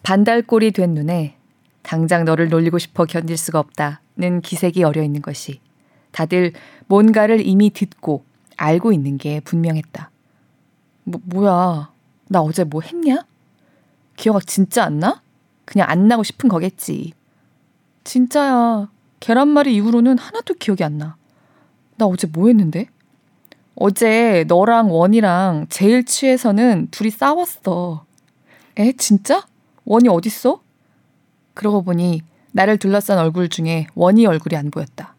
반달꼴이 0.04 0.72
된 0.72 0.94
눈에 0.94 1.38
당장 1.84 2.26
너를 2.26 2.50
놀리고 2.50 2.78
싶어 2.78 3.06
견딜 3.06 3.38
수가 3.38 3.60
없다는 3.60 4.42
기색이 4.44 4.84
어려 4.84 5.04
있는 5.04 5.22
것이 5.22 5.62
다들 6.12 6.52
뭔가를 6.88 7.48
이미 7.48 7.70
듣고 7.70 8.26
알고 8.58 8.92
있는 8.92 9.18
게 9.18 9.40
분명했다. 9.40 10.12
뭐, 11.06 11.22
뭐야. 11.24 11.94
나 12.28 12.42
어제 12.42 12.66
뭐 12.66 12.82
했냐? 12.82 13.26
기억 14.18 14.46
진짜 14.46 14.84
안 14.84 15.00
나? 15.00 15.22
그냥 15.64 15.90
안 15.90 16.10
나고 16.10 16.24
싶은 16.24 16.50
거겠지. 16.50 17.14
진짜야. 18.04 18.90
계란말이 19.22 19.74
이후로는 19.76 20.18
하나도 20.18 20.56
기억이 20.56 20.84
안 20.84 20.98
나. 20.98 21.16
나 21.96 22.06
어제 22.06 22.28
뭐 22.28 22.48
했는데? 22.48 22.90
어제 23.80 24.44
너랑 24.48 24.92
원이랑 24.92 25.68
제일 25.70 26.04
취해서는 26.04 26.88
둘이 26.90 27.12
싸웠어. 27.12 28.06
에? 28.80 28.92
진짜? 28.94 29.46
원이 29.86 30.10
어딨어? 30.10 30.62
그러고 31.54 31.84
보니 31.84 32.22
나를 32.52 32.78
둘러싼 32.78 33.20
얼굴 33.20 33.50
중에 33.50 33.86
원희 33.94 34.26
얼굴이 34.26 34.58
안 34.58 34.72
보였다. 34.72 35.16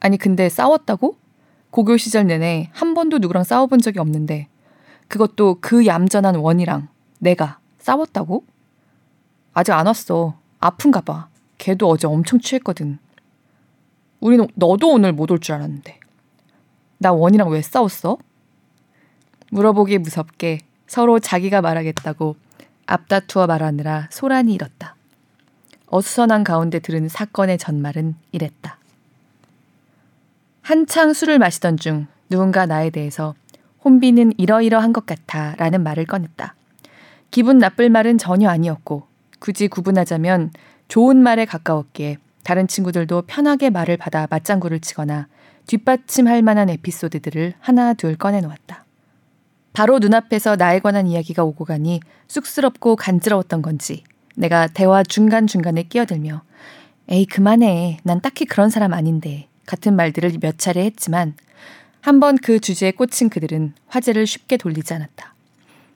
아니 0.00 0.18
근데 0.18 0.50
싸웠다고? 0.50 1.16
고교 1.70 1.96
시절 1.96 2.26
내내 2.26 2.68
한 2.72 2.92
번도 2.92 3.18
누구랑 3.18 3.42
싸워본 3.42 3.80
적이 3.80 4.00
없는데 4.00 4.48
그것도 5.08 5.58
그 5.62 5.86
얌전한 5.86 6.36
원이랑 6.36 6.88
내가 7.20 7.58
싸웠다고? 7.78 8.44
아직 9.54 9.72
안 9.72 9.86
왔어. 9.86 10.34
아픈가 10.60 11.00
봐. 11.00 11.28
걔도 11.56 11.88
어제 11.88 12.06
엄청 12.06 12.38
취했거든. 12.38 12.98
우리는 14.20 14.46
너도 14.56 14.90
오늘 14.92 15.12
못 15.12 15.30
올 15.30 15.38
줄 15.38 15.54
알았는데. 15.54 16.00
나 16.98 17.12
원이랑 17.12 17.50
왜 17.50 17.62
싸웠어? 17.62 18.18
물어보기 19.50 19.98
무섭게 19.98 20.60
서로 20.86 21.18
자기가 21.18 21.60
말하겠다고 21.60 22.36
앞다투어 22.86 23.46
말하느라 23.46 24.08
소란이 24.10 24.54
일었다. 24.54 24.96
어수선한 25.86 26.44
가운데 26.44 26.78
들은 26.78 27.08
사건의 27.08 27.58
전말은 27.58 28.16
이랬다. 28.32 28.78
한창 30.62 31.12
술을 31.12 31.38
마시던 31.38 31.76
중 31.76 32.06
누군가 32.28 32.66
나에 32.66 32.90
대해서 32.90 33.34
혼비는 33.84 34.32
이러이러한 34.38 34.92
것 34.92 35.06
같아 35.06 35.54
라는 35.56 35.82
말을 35.82 36.06
꺼냈다. 36.06 36.54
기분 37.30 37.58
나쁠 37.58 37.90
말은 37.90 38.18
전혀 38.18 38.48
아니었고 38.48 39.06
굳이 39.38 39.68
구분하자면 39.68 40.52
좋은 40.88 41.16
말에 41.16 41.44
가까웠기에 41.44 42.16
다른 42.44 42.66
친구들도 42.66 43.22
편하게 43.26 43.70
말을 43.70 43.96
받아 43.96 44.26
맞장구를 44.30 44.80
치거나 44.80 45.28
뒷받침할 45.66 46.42
만한 46.42 46.68
에피소드들을 46.70 47.54
하나 47.60 47.94
둘 47.94 48.16
꺼내놓았다. 48.16 48.84
바로 49.72 49.98
눈앞에서 49.98 50.56
나에 50.56 50.78
관한 50.78 51.06
이야기가 51.06 51.42
오고 51.44 51.64
가니 51.64 52.00
쑥스럽고 52.28 52.96
간지러웠던 52.96 53.62
건지 53.62 54.04
내가 54.36 54.66
대화 54.68 55.02
중간중간에 55.02 55.84
끼어들며 55.84 56.42
에이 57.08 57.26
그만해 57.26 57.98
난 58.02 58.20
딱히 58.20 58.44
그런 58.44 58.70
사람 58.70 58.92
아닌데 58.94 59.48
같은 59.66 59.96
말들을 59.96 60.32
몇 60.40 60.58
차례 60.58 60.84
했지만 60.84 61.34
한 62.00 62.20
번 62.20 62.36
그 62.36 62.60
주제에 62.60 62.90
꽂힌 62.92 63.30
그들은 63.30 63.72
화제를 63.88 64.26
쉽게 64.26 64.58
돌리지 64.58 64.92
않았다. 64.92 65.34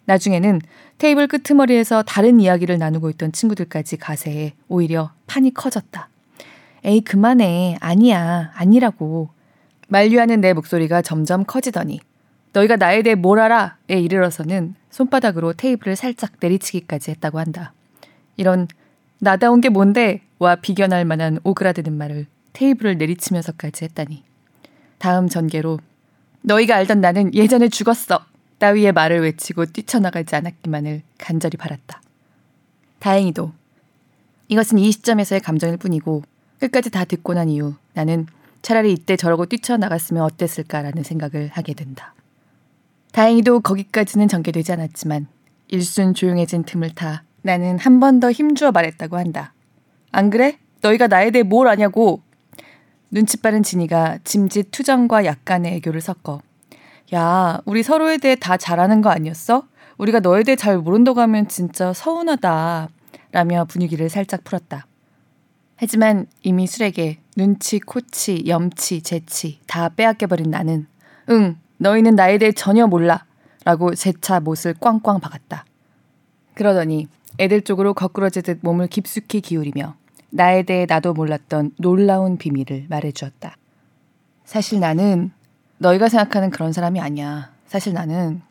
나중에는 0.06 0.60
테이블 0.96 1.28
끄트머리에서 1.28 2.02
다른 2.02 2.40
이야기를 2.40 2.78
나누고 2.78 3.10
있던 3.10 3.30
친구들까지 3.32 3.98
가세해 3.98 4.54
오히려 4.68 5.12
판이 5.26 5.52
커졌다. 5.52 6.08
에이 6.84 7.02
그만해 7.02 7.76
아니야 7.80 8.52
아니라고 8.54 9.28
만류하는 9.88 10.40
내 10.40 10.52
목소리가 10.52 11.02
점점 11.02 11.44
커지더니 11.44 12.00
너희가 12.52 12.76
나에 12.76 13.02
대해 13.02 13.14
뭘 13.14 13.40
알아? 13.40 13.76
에 13.90 14.00
이르러서는 14.00 14.74
손바닥으로 14.90 15.54
테이블을 15.54 15.96
살짝 15.96 16.32
내리치기까지 16.40 17.10
했다고 17.12 17.38
한다. 17.38 17.72
이런 18.36 18.68
나다운 19.18 19.60
게 19.60 19.68
뭔데? 19.68 20.22
와 20.38 20.56
비견할 20.56 21.04
만한 21.04 21.40
오그라드는 21.42 21.92
말을 21.92 22.26
테이블을 22.52 22.98
내리치면서까지 22.98 23.84
했다니. 23.84 24.24
다음 24.98 25.28
전개로 25.28 25.78
너희가 26.42 26.76
알던 26.76 27.00
나는 27.00 27.34
예전에 27.34 27.68
죽었어. 27.68 28.24
따위의 28.58 28.92
말을 28.92 29.20
외치고 29.22 29.66
뛰쳐나가지 29.66 30.34
않았기만을 30.36 31.02
간절히 31.18 31.56
바랐다. 31.56 32.00
다행히도 32.98 33.52
이것은 34.48 34.78
이 34.78 34.90
시점에서의 34.90 35.40
감정일 35.40 35.76
뿐이고 35.76 36.22
끝까지 36.58 36.90
다 36.90 37.04
듣고 37.04 37.34
난 37.34 37.48
이후 37.48 37.74
나는 37.94 38.26
차라리 38.62 38.92
이때 38.92 39.16
저러고 39.16 39.46
뛰쳐나갔으면 39.46 40.22
어땠을까라는 40.22 41.02
생각을 41.02 41.50
하게 41.52 41.74
된다. 41.74 42.14
다행히도 43.12 43.60
거기까지는 43.60 44.28
전개되지 44.28 44.72
않았지만 44.72 45.26
일순 45.68 46.14
조용해진 46.14 46.64
틈을 46.64 46.90
타 46.90 47.22
나는 47.42 47.78
한 47.78 48.00
번 48.00 48.20
더 48.20 48.30
힘주어 48.30 48.72
말했다고 48.72 49.16
한다. 49.16 49.54
안 50.12 50.30
그래? 50.30 50.58
너희가 50.82 51.06
나에 51.06 51.30
대해 51.30 51.42
뭘 51.42 51.68
아냐고. 51.68 52.22
눈치 53.10 53.36
빠른 53.38 53.62
진이가 53.62 54.18
짐짓 54.24 54.70
투정과 54.70 55.24
약간의 55.24 55.74
애교를 55.76 56.00
섞어. 56.00 56.40
야, 57.14 57.60
우리 57.64 57.82
서로에 57.82 58.18
대해 58.18 58.34
다 58.34 58.56
잘하는 58.56 59.00
거 59.00 59.08
아니었어? 59.10 59.66
우리가 59.96 60.20
너에 60.20 60.42
대해 60.42 60.56
잘 60.56 60.78
모른다고 60.78 61.20
하면 61.22 61.48
진짜 61.48 61.92
서운하다. 61.92 62.88
라며 63.32 63.64
분위기를 63.64 64.08
살짝 64.08 64.44
풀었다. 64.44 64.86
하지만 65.76 66.26
이미 66.42 66.66
술에게 66.66 67.18
눈치, 67.38 67.78
코치, 67.78 68.48
염치, 68.48 69.02
재치 69.02 69.60
다 69.68 69.88
빼앗겨버린 69.90 70.50
나는 70.50 70.88
응, 71.30 71.56
너희는 71.76 72.16
나에 72.16 72.36
대해 72.36 72.50
전혀 72.50 72.88
몰라. 72.88 73.24
라고 73.64 73.94
재차 73.94 74.40
못을 74.40 74.74
꽝꽝 74.74 75.20
박았다. 75.20 75.64
그러더니 76.54 77.06
애들 77.38 77.62
쪽으로 77.62 77.94
거꾸러지듯 77.94 78.58
몸을 78.62 78.88
깊숙이 78.88 79.40
기울이며 79.40 79.94
나에 80.30 80.64
대해 80.64 80.84
나도 80.88 81.12
몰랐던 81.14 81.74
놀라운 81.78 82.38
비밀을 82.38 82.86
말해주었다. 82.88 83.56
사실 84.44 84.80
나는 84.80 85.30
너희가 85.76 86.08
생각하는 86.08 86.50
그런 86.50 86.72
사람이 86.72 87.00
아니야. 87.00 87.52
사실 87.66 87.92
나는 87.92 88.42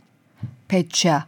배추야. 0.70 1.28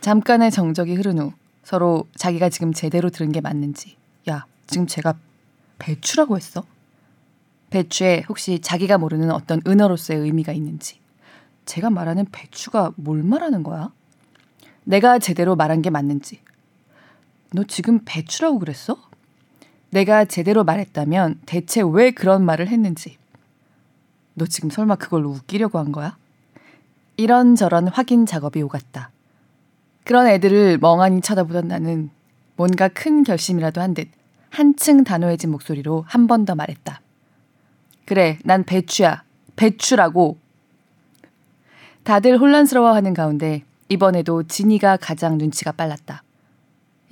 잠깐의 0.00 0.50
정적이 0.50 0.96
흐른 0.96 1.20
후 1.20 1.32
서로 1.62 2.08
자기가 2.16 2.48
지금 2.48 2.72
제대로 2.72 3.10
들은 3.10 3.30
게 3.30 3.40
맞는지 3.40 3.96
야 4.28 4.44
지금 4.66 4.88
제가 4.88 5.14
배추라고 5.82 6.36
했어? 6.36 6.64
배추에 7.70 8.24
혹시 8.28 8.60
자기가 8.60 8.98
모르는 8.98 9.32
어떤 9.32 9.60
은어로서의 9.66 10.20
의미가 10.20 10.52
있는지 10.52 11.00
제가 11.64 11.90
말하는 11.90 12.26
배추가 12.30 12.92
뭘 12.96 13.22
말하는 13.22 13.62
거야? 13.64 13.90
내가 14.84 15.18
제대로 15.18 15.56
말한 15.56 15.82
게 15.82 15.90
맞는지 15.90 16.40
너 17.52 17.64
지금 17.64 18.00
배추라고 18.04 18.60
그랬어? 18.60 18.96
내가 19.90 20.24
제대로 20.24 20.64
말했다면 20.64 21.40
대체 21.46 21.82
왜 21.84 22.12
그런 22.12 22.44
말을 22.44 22.68
했는지 22.68 23.18
너 24.34 24.46
지금 24.46 24.70
설마 24.70 24.96
그걸 24.96 25.26
웃기려고 25.26 25.78
한 25.78 25.90
거야? 25.90 26.16
이런저런 27.16 27.88
확인 27.88 28.24
작업이 28.24 28.62
오갔다. 28.62 29.10
그런 30.04 30.26
애들을 30.28 30.78
멍하니 30.78 31.20
쳐다보던 31.20 31.68
나는 31.68 32.10
뭔가 32.56 32.88
큰 32.88 33.24
결심이라도 33.24 33.80
한 33.80 33.94
듯 33.94 34.08
한층 34.52 35.02
단호해진 35.04 35.50
목소리로 35.50 36.04
한 36.06 36.26
번 36.26 36.44
더 36.44 36.54
말했다. 36.54 37.00
그래, 38.04 38.38
난 38.44 38.64
배추야. 38.64 39.22
배추라고. 39.56 40.38
다들 42.04 42.38
혼란스러워하는 42.38 43.14
가운데 43.14 43.62
이번에도 43.88 44.42
진이가 44.42 44.96
가장 44.98 45.38
눈치가 45.38 45.72
빨랐다. 45.72 46.22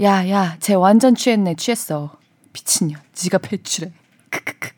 야, 0.03 0.29
야, 0.29 0.57
쟤 0.61 0.75
완전 0.75 1.15
취했네, 1.15 1.55
취했어. 1.55 2.17
미친년, 2.53 3.01
지가 3.13 3.39
배추래. 3.39 3.93
크크크. 4.31 4.71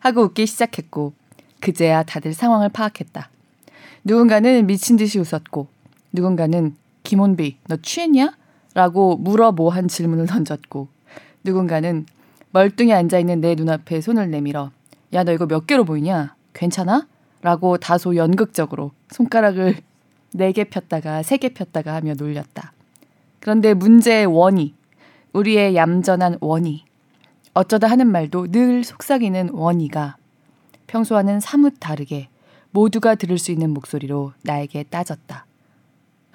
하고 0.00 0.22
웃기 0.22 0.46
시작했고 0.46 1.14
그제야 1.60 2.02
다들 2.02 2.34
상황을 2.34 2.68
파악했다. 2.68 3.30
누군가는 4.04 4.66
미친 4.66 4.96
듯이 4.96 5.18
웃었고 5.18 5.68
누군가는 6.12 6.76
김원비, 7.04 7.58
너 7.68 7.76
취했냐? 7.76 8.36
라고 8.74 9.16
물어보한 9.16 9.88
질문을 9.88 10.26
던졌고 10.26 10.88
누군가는 11.48 12.04
멀뚱히 12.50 12.92
앉아있는 12.92 13.40
내 13.40 13.54
눈앞에 13.54 14.00
손을 14.00 14.30
내밀어 14.30 14.70
야 15.14 15.24
너 15.24 15.32
이거 15.32 15.46
몇 15.46 15.66
개로 15.66 15.84
보이냐? 15.84 16.34
괜찮아? 16.52 17.06
라고 17.40 17.78
다소 17.78 18.16
연극적으로 18.16 18.92
손가락을 19.10 19.76
네 20.34 20.52
개 20.52 20.64
폈다가 20.64 21.22
세 21.22 21.38
개 21.38 21.48
폈다가 21.48 21.94
하며 21.94 22.12
놀렸다. 22.14 22.72
그런데 23.40 23.72
문제의 23.72 24.26
원이, 24.26 24.74
우리의 25.32 25.74
얌전한 25.76 26.36
원이, 26.40 26.84
어쩌다 27.54 27.86
하는 27.88 28.08
말도 28.12 28.48
늘 28.50 28.84
속삭이는 28.84 29.50
원이가 29.52 30.16
평소와는 30.88 31.40
사뭇 31.40 31.74
다르게 31.80 32.28
모두가 32.72 33.14
들을 33.14 33.38
수 33.38 33.50
있는 33.52 33.70
목소리로 33.70 34.32
나에게 34.42 34.82
따졌다. 34.84 35.46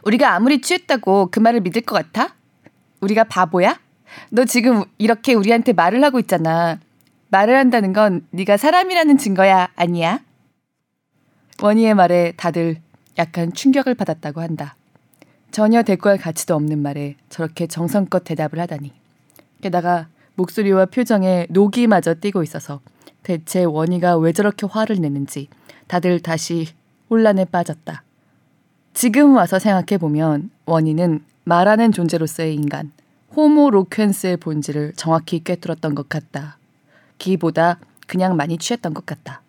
우리가 0.03 0.33
아무리 0.33 0.61
취했다고 0.61 1.27
그 1.31 1.39
말을 1.39 1.61
믿을 1.61 1.83
것 1.83 1.93
같아? 1.95 2.35
우리가 3.01 3.25
바보야? 3.25 3.79
너 4.29 4.45
지금 4.45 4.83
이렇게 4.97 5.33
우리한테 5.33 5.73
말을 5.73 6.03
하고 6.03 6.19
있잖아. 6.19 6.79
말을 7.29 7.55
한다는 7.57 7.93
건 7.93 8.25
네가 8.31 8.57
사람이라는 8.57 9.17
증거야, 9.17 9.69
아니야? 9.75 10.19
원희의 11.61 11.95
말에 11.95 12.33
다들 12.35 12.77
약간 13.17 13.53
충격을 13.53 13.95
받았다고 13.95 14.41
한다. 14.41 14.75
전혀 15.51 15.83
대꾸할 15.83 16.17
가치도 16.17 16.55
없는 16.55 16.79
말에 16.79 17.15
저렇게 17.29 17.67
정성껏 17.67 18.23
대답을 18.23 18.59
하다니. 18.59 18.91
게다가 19.61 20.07
목소리와 20.35 20.87
표정에 20.87 21.45
녹이 21.49 21.87
마저 21.87 22.15
띄고 22.19 22.43
있어서 22.43 22.81
대체 23.21 23.63
원희가 23.63 24.17
왜 24.17 24.33
저렇게 24.33 24.65
화를 24.69 24.99
내는지 24.99 25.47
다들 25.87 26.19
다시 26.19 26.67
혼란에 27.09 27.45
빠졌다. 27.45 28.03
지금 28.93 29.35
와서 29.35 29.59
생각해보면 29.59 30.49
원희는 30.65 31.23
말하는 31.45 31.91
존재로서의 31.91 32.55
인간, 32.55 32.91
호모 33.35 33.71
로켄스의 33.71 34.37
본질을 34.37 34.93
정확히 34.95 35.43
꿰뚫었던 35.43 35.95
것 35.95 36.07
같다. 36.07 36.57
기보다 37.17 37.79
그냥 38.07 38.35
많이 38.35 38.57
취했던 38.57 38.93
것 38.93 39.05
같다. 39.05 39.41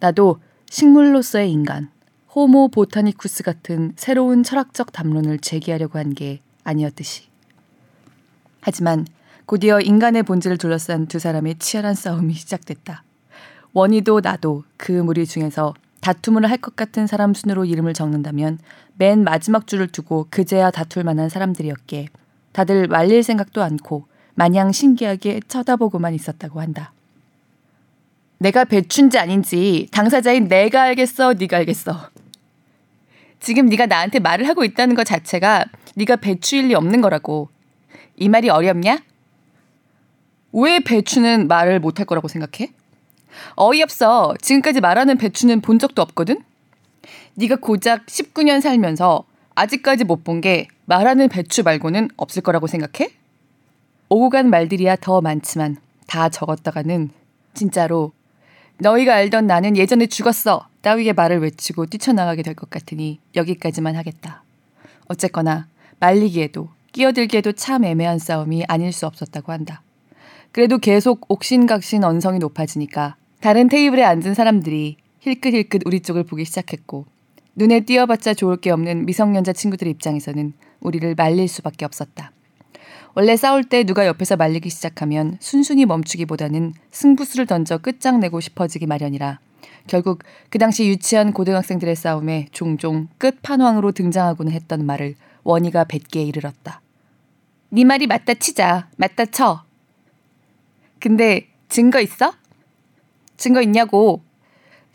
나도 0.00 0.40
식물로서의 0.68 1.50
인간, 1.50 1.88
호모 2.34 2.68
보타니쿠스 2.68 3.42
같은 3.42 3.92
새로운 3.96 4.42
철학적 4.42 4.92
담론을 4.92 5.38
제기하려고 5.38 5.98
한 5.98 6.12
게 6.14 6.40
아니었듯이. 6.64 7.24
하지만 8.60 9.06
곧이어 9.46 9.80
인간의 9.80 10.24
본질을 10.24 10.58
둘러싼 10.58 11.06
두 11.06 11.18
사람의 11.18 11.54
치열한 11.58 11.94
싸움이 11.94 12.34
시작됐다. 12.34 13.04
원희도 13.72 14.20
나도 14.20 14.64
그 14.76 14.90
무리 14.92 15.26
중에서 15.26 15.74
다툼을 16.00 16.50
할 16.50 16.58
것 16.58 16.76
같은 16.76 17.06
사람 17.06 17.32
순으로 17.34 17.64
이름을 17.64 17.94
적는다면 17.94 18.58
맨 18.96 19.22
마지막 19.24 19.66
줄을 19.66 19.86
두고 19.86 20.26
그제야 20.30 20.70
다툴 20.70 21.04
만한 21.04 21.28
사람들이었기에 21.28 22.08
다들 22.56 22.86
말릴 22.86 23.22
생각도 23.22 23.62
않고 23.62 24.06
마냥 24.34 24.72
신기하게 24.72 25.40
쳐다보고만 25.46 26.14
있었다고 26.14 26.62
한다. 26.62 26.90
내가 28.38 28.64
배춘지 28.64 29.18
아닌지 29.18 29.88
당사자인 29.92 30.48
내가 30.48 30.84
알겠어, 30.84 31.34
네가 31.34 31.58
알겠어. 31.58 32.08
지금 33.40 33.66
네가 33.66 33.84
나한테 33.84 34.20
말을 34.20 34.48
하고 34.48 34.64
있다는 34.64 34.94
것 34.94 35.04
자체가 35.04 35.66
네가 35.96 36.16
배추일 36.16 36.68
리 36.68 36.74
없는 36.74 37.02
거라고. 37.02 37.50
이 38.16 38.30
말이 38.30 38.48
어렵냐? 38.48 39.00
왜 40.52 40.80
배추는 40.80 41.48
말을 41.48 41.78
못 41.78 41.98
할 41.98 42.06
거라고 42.06 42.26
생각해? 42.26 42.72
어이없어. 43.56 44.34
지금까지 44.40 44.80
말하는 44.80 45.18
배추는 45.18 45.60
본 45.60 45.78
적도 45.78 46.00
없거든? 46.00 46.42
네가 47.34 47.56
고작 47.56 48.06
19년 48.06 48.62
살면서 48.62 49.24
아직까지 49.56 50.04
못 50.04 50.22
본 50.22 50.40
게 50.40 50.68
말하는 50.84 51.28
배추 51.28 51.62
말고는 51.62 52.10
없을 52.16 52.42
거라고 52.42 52.66
생각해? 52.66 53.10
오고 54.10 54.30
간 54.30 54.50
말들이야 54.50 54.96
더 54.96 55.20
많지만 55.20 55.76
다 56.06 56.28
적었다가는 56.28 57.10
진짜로 57.54 58.12
너희가 58.78 59.14
알던 59.14 59.46
나는 59.46 59.76
예전에 59.76 60.06
죽었어 60.06 60.68
따위의 60.82 61.14
말을 61.14 61.40
외치고 61.40 61.86
뛰쳐나가게 61.86 62.42
될 62.42 62.54
것 62.54 62.68
같으니 62.70 63.18
여기까지만 63.34 63.96
하겠다. 63.96 64.42
어쨌거나 65.08 65.66
말리기에도 65.98 66.68
끼어들기에도 66.92 67.52
참 67.52 67.84
애매한 67.84 68.18
싸움이 68.18 68.64
아닐 68.68 68.92
수 68.92 69.06
없었다고 69.06 69.52
한다. 69.52 69.82
그래도 70.52 70.78
계속 70.78 71.24
옥신각신 71.30 72.04
언성이 72.04 72.38
높아지니까 72.38 73.16
다른 73.40 73.68
테이블에 73.68 74.04
앉은 74.04 74.34
사람들이 74.34 74.96
힐끗힐끗 75.20 75.82
우리 75.86 76.00
쪽을 76.00 76.24
보기 76.24 76.44
시작했고 76.44 77.06
눈에 77.56 77.80
띄어봤자 77.80 78.34
좋을 78.34 78.58
게 78.58 78.70
없는 78.70 79.06
미성년자 79.06 79.54
친구들 79.54 79.88
입장에서는 79.88 80.52
우리를 80.80 81.14
말릴 81.14 81.48
수밖에 81.48 81.86
없었다. 81.86 82.32
원래 83.14 83.34
싸울 83.34 83.64
때 83.64 83.82
누가 83.84 84.06
옆에서 84.06 84.36
말리기 84.36 84.68
시작하면 84.68 85.38
순순히 85.40 85.86
멈추기보다는 85.86 86.74
승부수를 86.90 87.46
던져 87.46 87.78
끝장내고 87.78 88.40
싶어지기 88.40 88.84
마련이라 88.84 89.40
결국 89.86 90.22
그 90.50 90.58
당시 90.58 90.86
유치한 90.86 91.32
고등학생들의 91.32 91.96
싸움에 91.96 92.48
종종 92.52 93.08
끝판왕으로 93.16 93.92
등장하고는 93.92 94.52
했던 94.52 94.84
말을 94.84 95.14
원희가 95.44 95.84
뱉기에 95.84 96.24
이르렀다. 96.24 96.82
네 97.70 97.84
말이 97.84 98.06
맞다 98.06 98.34
치자. 98.34 98.88
맞다 98.96 99.24
쳐. 99.26 99.64
근데 101.00 101.48
증거 101.68 102.00
있어? 102.00 102.34
증거 103.38 103.62
있냐고. 103.62 104.25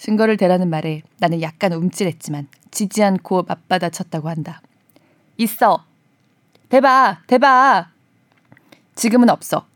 증거를 0.01 0.35
대라는 0.35 0.67
말에 0.67 1.03
나는 1.19 1.43
약간 1.43 1.73
움찔했지만 1.73 2.47
지지 2.71 3.03
않고 3.03 3.43
맞받아 3.43 3.91
쳤다고 3.91 4.29
한다. 4.29 4.59
있어. 5.37 5.85
대봐, 6.69 7.19
대봐. 7.27 7.91
지금은 8.95 9.29
없어. 9.29 9.67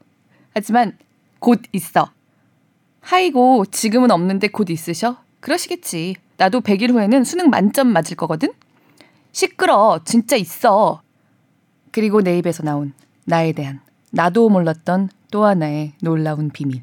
하지만 0.56 0.98
곧 1.38 1.62
있어. 1.74 2.10
하이고 3.02 3.66
지금은 3.68 4.10
없는데 4.10 4.48
곧 4.48 4.72
있으셔? 4.72 5.18
그러시겠지. 5.42 6.16
나도 6.38 6.62
100일 6.62 6.94
후에는 6.94 7.24
수능 7.24 7.52
만점 7.52 7.90
맞을 7.90 8.18
거거든? 8.18 8.52
시끄러. 9.32 10.00
진짜 10.06 10.36
있어. 10.38 11.04
그리고 11.92 12.24
내 12.24 12.40
입에서 12.40 12.64
나온 12.64 12.94
나에 13.26 13.52
대한 13.52 13.80
나도 14.10 14.50
몰랐던 14.50 15.10
또 15.30 15.46
하나의 15.46 15.94
놀라운 16.02 16.50
비밀. 16.50 16.82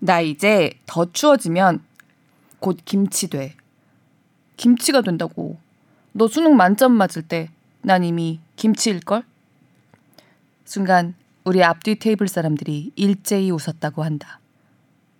나 0.00 0.20
이제 0.20 0.72
더 0.86 1.12
추워지면 1.12 1.88
곧 2.60 2.78
김치 2.84 3.28
돼. 3.28 3.54
김치가 4.56 5.00
된다고. 5.02 5.58
너 6.12 6.28
수능 6.28 6.56
만점 6.56 6.92
맞을 6.92 7.22
때 7.22 7.48
난 7.82 8.04
이미 8.04 8.40
김치일걸? 8.56 9.22
순간 10.64 11.14
우리 11.44 11.64
앞뒤 11.64 11.98
테이블 11.98 12.28
사람들이 12.28 12.92
일제히 12.94 13.50
웃었다고 13.50 14.02
한다. 14.02 14.38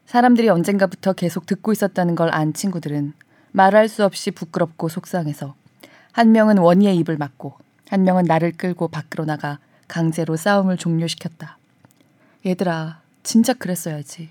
사람들이 0.04 0.48
언젠가부터 0.50 1.14
계속 1.14 1.46
듣고 1.46 1.72
있었다는 1.72 2.14
걸 2.16 2.28
안 2.32 2.52
친구들은 2.52 3.14
말할 3.52 3.88
수 3.88 4.04
없이 4.04 4.30
부끄럽고 4.30 4.88
속상해서 4.88 5.54
한 6.12 6.32
명은 6.32 6.58
원희의 6.58 6.96
입을 6.98 7.16
막고 7.16 7.54
한 7.88 8.04
명은 8.04 8.24
나를 8.24 8.52
끌고 8.52 8.88
밖으로 8.88 9.24
나가 9.24 9.58
강제로 9.88 10.36
싸움을 10.36 10.76
종료시켰다. 10.76 11.56
얘들아, 12.44 13.00
진짜 13.22 13.54
그랬어야지. 13.54 14.28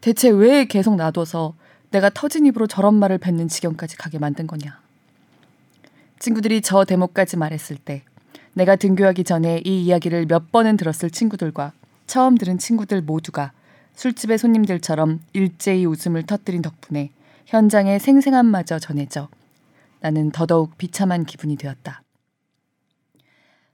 대체 0.00 0.28
왜 0.28 0.64
계속 0.64 0.96
놔둬서 0.96 1.54
내가 1.90 2.08
터진 2.10 2.46
입으로 2.46 2.66
저런 2.66 2.94
말을 2.94 3.18
뱉는 3.18 3.48
지경까지 3.48 3.96
가게 3.96 4.18
만든 4.18 4.46
거냐. 4.46 4.80
친구들이 6.18 6.60
저 6.60 6.84
대목까지 6.84 7.36
말했을 7.36 7.76
때 7.76 8.02
내가 8.52 8.76
등교하기 8.76 9.24
전에 9.24 9.62
이 9.64 9.82
이야기를 9.84 10.26
몇 10.26 10.52
번은 10.52 10.76
들었을 10.76 11.10
친구들과 11.10 11.72
처음 12.06 12.36
들은 12.36 12.58
친구들 12.58 13.00
모두가 13.02 13.52
술집의 13.94 14.38
손님들처럼 14.38 15.20
일제히 15.32 15.86
웃음을 15.86 16.22
터뜨린 16.24 16.62
덕분에 16.62 17.10
현장의 17.46 18.00
생생함마저 18.00 18.78
전해져 18.78 19.28
나는 20.00 20.30
더더욱 20.30 20.78
비참한 20.78 21.24
기분이 21.24 21.56
되었다. 21.56 22.02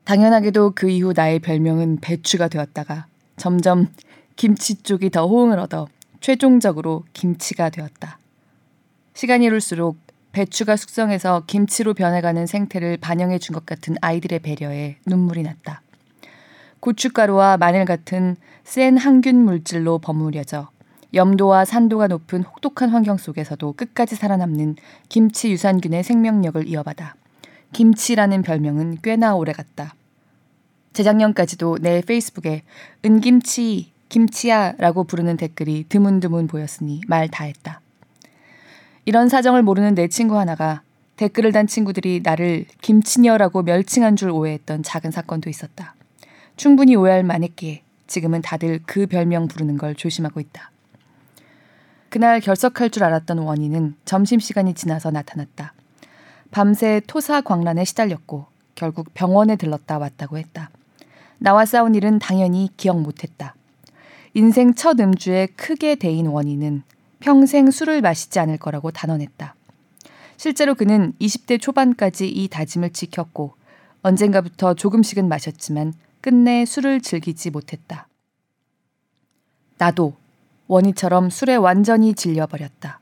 당연하게도 0.04 0.72
그 0.74 0.88
이후 0.88 1.12
나의 1.14 1.40
별명은 1.40 1.98
배추가 2.00 2.48
되었다가 2.48 3.06
점점 3.36 3.88
김치 4.36 4.82
쪽이 4.82 5.10
더 5.10 5.26
호응을 5.26 5.58
얻어 5.58 5.88
최종적으로 6.20 7.04
김치가 7.12 7.70
되었다. 7.70 8.18
시간이 9.14 9.46
흐를수록 9.46 9.98
배추가 10.32 10.76
숙성해서 10.76 11.44
김치로 11.46 11.94
변해가는 11.94 12.46
생태를 12.46 12.98
반영해 12.98 13.38
준 13.38 13.54
것 13.54 13.64
같은 13.64 13.96
아이들의 14.02 14.40
배려에 14.40 14.96
눈물이 15.06 15.42
났다. 15.42 15.80
고춧가루와 16.80 17.56
마늘 17.56 17.84
같은 17.86 18.36
센 18.64 18.98
항균 18.98 19.36
물질로 19.36 19.98
버무려져 19.98 20.68
염도와 21.14 21.64
산도가 21.64 22.08
높은 22.08 22.42
혹독한 22.42 22.90
환경 22.90 23.16
속에서도 23.16 23.72
끝까지 23.72 24.16
살아남는 24.16 24.76
김치 25.08 25.50
유산균의 25.50 26.02
생명력을 26.04 26.68
이어받아 26.68 27.14
김치라는 27.72 28.42
별명은 28.42 28.98
꽤나 29.02 29.34
오래갔다. 29.34 29.94
재작년까지도 30.92 31.78
내 31.80 32.00
페이스북에 32.02 32.62
은김치, 33.04 33.92
김치야 34.08 34.74
라고 34.78 35.04
부르는 35.04 35.36
댓글이 35.36 35.86
드문드문 35.88 36.46
보였으니 36.46 37.00
말 37.08 37.28
다했다. 37.28 37.80
이런 39.04 39.28
사정을 39.28 39.62
모르는 39.62 39.94
내 39.94 40.08
친구 40.08 40.38
하나가 40.38 40.82
댓글을 41.16 41.52
단 41.52 41.66
친구들이 41.66 42.20
나를 42.22 42.66
김치녀라고 42.82 43.62
멸칭한 43.62 44.16
줄 44.16 44.30
오해했던 44.30 44.82
작은 44.82 45.10
사건도 45.10 45.48
있었다. 45.50 45.94
충분히 46.56 46.94
오해할 46.94 47.22
만했기에 47.24 47.82
지금은 48.06 48.42
다들 48.42 48.80
그 48.86 49.06
별명 49.06 49.48
부르는 49.48 49.78
걸 49.78 49.94
조심하고 49.94 50.40
있다. 50.40 50.70
그날 52.08 52.40
결석할 52.40 52.90
줄 52.90 53.04
알았던 53.04 53.38
원인은 53.38 53.96
점심시간이 54.04 54.74
지나서 54.74 55.10
나타났다. 55.10 55.72
밤새 56.50 57.00
토사광란에 57.06 57.84
시달렸고 57.84 58.46
결국 58.74 59.12
병원에 59.14 59.56
들렀다 59.56 59.98
왔다고 59.98 60.38
했다. 60.38 60.70
나와 61.38 61.64
싸운 61.64 61.94
일은 61.94 62.18
당연히 62.18 62.70
기억 62.76 63.00
못했다. 63.00 63.55
인생 64.36 64.74
첫 64.74 65.00
음주에 65.00 65.46
크게 65.56 65.94
대인 65.94 66.26
원인은 66.26 66.82
평생 67.20 67.70
술을 67.70 68.02
마시지 68.02 68.38
않을 68.38 68.58
거라고 68.58 68.90
단언했다. 68.90 69.54
실제로 70.36 70.74
그는 70.74 71.14
20대 71.18 71.58
초반까지 71.58 72.28
이 72.28 72.46
다짐을 72.48 72.90
지켰고 72.90 73.54
언젠가부터 74.02 74.74
조금씩은 74.74 75.26
마셨지만 75.26 75.94
끝내 76.20 76.66
술을 76.66 77.00
즐기지 77.00 77.48
못했다. 77.48 78.08
나도 79.78 80.12
원희처럼 80.66 81.30
술에 81.30 81.56
완전히 81.56 82.12
질려버렸다. 82.12 83.00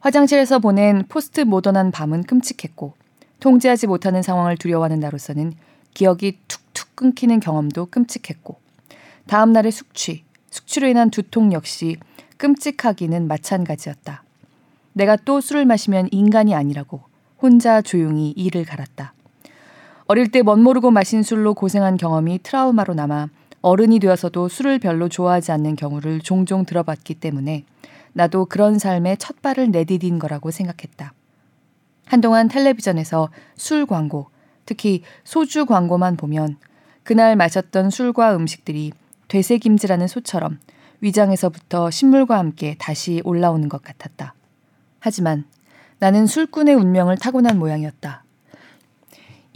화장실에서 0.00 0.60
보낸 0.60 1.04
포스트 1.10 1.42
모던한 1.42 1.90
밤은 1.90 2.22
끔찍했고 2.22 2.94
통제하지 3.40 3.86
못하는 3.86 4.22
상황을 4.22 4.56
두려워하는 4.56 4.98
나로서는 4.98 5.52
기억이 5.92 6.38
툭툭 6.48 6.96
끊기는 6.96 7.38
경험도 7.38 7.88
끔찍했고 7.90 8.56
다음 9.26 9.52
날의 9.52 9.70
숙취, 9.70 10.24
숙취로 10.54 10.86
인한 10.86 11.10
두통 11.10 11.52
역시 11.52 11.96
끔찍하기는 12.36 13.26
마찬가지였다. 13.26 14.22
내가 14.92 15.16
또 15.16 15.40
술을 15.40 15.64
마시면 15.64 16.10
인간이 16.12 16.54
아니라고 16.54 17.00
혼자 17.42 17.82
조용히 17.82 18.30
이를 18.30 18.64
갈았다. 18.64 19.14
어릴 20.06 20.30
때 20.30 20.42
멋모르고 20.42 20.92
마신 20.92 21.24
술로 21.24 21.54
고생한 21.54 21.96
경험이 21.96 22.38
트라우마로 22.44 22.94
남아 22.94 23.30
어른이 23.62 23.98
되어서도 23.98 24.48
술을 24.48 24.78
별로 24.78 25.08
좋아하지 25.08 25.50
않는 25.50 25.74
경우를 25.74 26.20
종종 26.20 26.64
들어봤기 26.64 27.14
때문에 27.14 27.64
나도 28.12 28.44
그런 28.44 28.78
삶에 28.78 29.16
첫 29.16 29.42
발을 29.42 29.72
내디딘 29.72 30.20
거라고 30.20 30.52
생각했다. 30.52 31.14
한동안 32.06 32.46
텔레비전에서 32.46 33.28
술 33.56 33.86
광고, 33.86 34.28
특히 34.66 35.02
소주 35.24 35.66
광고만 35.66 36.16
보면 36.16 36.58
그날 37.02 37.34
마셨던 37.34 37.90
술과 37.90 38.36
음식들이 38.36 38.92
되새김질하는 39.34 40.06
소처럼 40.06 40.60
위장에서부터 41.00 41.90
신물과 41.90 42.38
함께 42.38 42.76
다시 42.78 43.20
올라오는 43.24 43.68
것 43.68 43.82
같았다. 43.82 44.32
하지만 45.00 45.44
나는 45.98 46.28
술꾼의 46.28 46.76
운명을 46.76 47.18
타고난 47.18 47.58
모양이었다. 47.58 48.22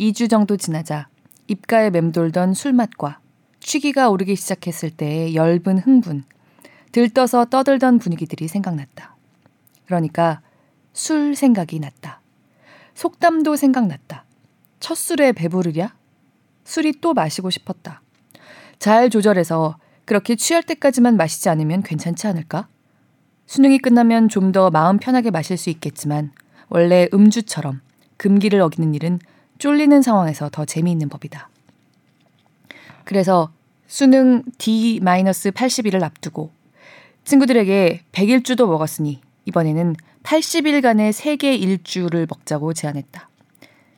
2주 0.01 0.29
정도 0.29 0.57
지나자 0.57 1.07
입가에 1.47 1.91
맴돌던 1.91 2.55
술맛과 2.55 3.21
취기가 3.61 4.11
오르기 4.11 4.35
시작했을 4.35 4.91
때의 4.91 5.37
엷은 5.37 5.79
흥분, 5.79 6.25
들떠서 6.91 7.45
떠들던 7.45 8.01
분위기들이 8.01 8.49
생각났다. 8.49 9.15
그러니까 9.87 10.41
술 10.93 11.37
생각이 11.37 11.79
났다. 11.79 12.21
속담도 12.95 13.55
생각났다. 13.55 14.25
첫 14.81 14.97
술에 14.97 15.31
배부르랴? 15.31 15.95
술이 16.65 16.95
또 17.01 17.15
마시고 17.15 17.51
싶었다. 17.51 18.03
잘 18.79 19.11
조절해서 19.11 19.77
그렇게 20.05 20.37
취할 20.37 20.63
때까지만 20.63 21.17
마시지 21.17 21.49
않으면 21.49 21.83
괜찮지 21.83 22.27
않을까? 22.27 22.69
수능이 23.47 23.79
끝나면 23.79 24.29
좀 24.29 24.53
더 24.53 24.71
마음 24.71 24.99
편하게 24.99 25.31
마실 25.31 25.57
수 25.57 25.71
있겠지만 25.71 26.33
원래 26.69 27.09
음주처럼 27.13 27.81
금기를 28.17 28.61
어기는 28.61 28.95
일은 28.95 29.19
쫄리는 29.59 30.01
상황에서 30.03 30.49
더 30.51 30.65
재미있는 30.65 31.09
법이다. 31.09 31.49
그래서 33.05 33.51
수능 33.87 34.43
D-81을 34.59 36.03
앞두고 36.03 36.51
친구들에게 37.25 38.03
100일주도 38.13 38.67
먹었으니 38.69 39.21
이번에는 39.47 39.97
80일간의 40.23 41.13
세계 41.13 41.55
일주를 41.55 42.27
먹자고 42.29 42.75
제안했다. 42.75 43.29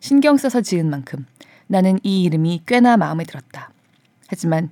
신경 0.00 0.36
써서 0.36 0.60
지은 0.60 0.88
만큼 0.88 1.26
나는 1.66 1.98
이 2.02 2.22
이름이 2.22 2.62
꽤나 2.66 2.96
마음에 2.96 3.24
들었다. 3.24 3.70
하지만 4.30 4.70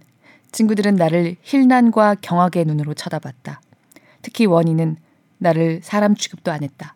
친구들은 0.52 0.94
나를 0.94 1.34
힐난과 1.42 2.16
경악의 2.22 2.64
눈으로 2.64 2.94
쳐다봤다. 2.94 3.60
특히 4.22 4.46
원희는 4.46 4.96
나를 5.38 5.80
사람 5.82 6.14
취급도 6.14 6.52
안 6.52 6.62
했다. 6.62 6.94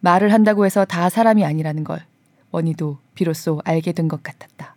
말을 0.00 0.32
한다고 0.32 0.66
해서 0.66 0.84
다 0.84 1.08
사람이 1.08 1.44
아니라는 1.44 1.84
걸 1.84 2.04
원희도 2.50 2.98
비로소 3.14 3.60
알게 3.64 3.92
된 3.92 4.08
것 4.08 4.20
같았다. 4.24 4.74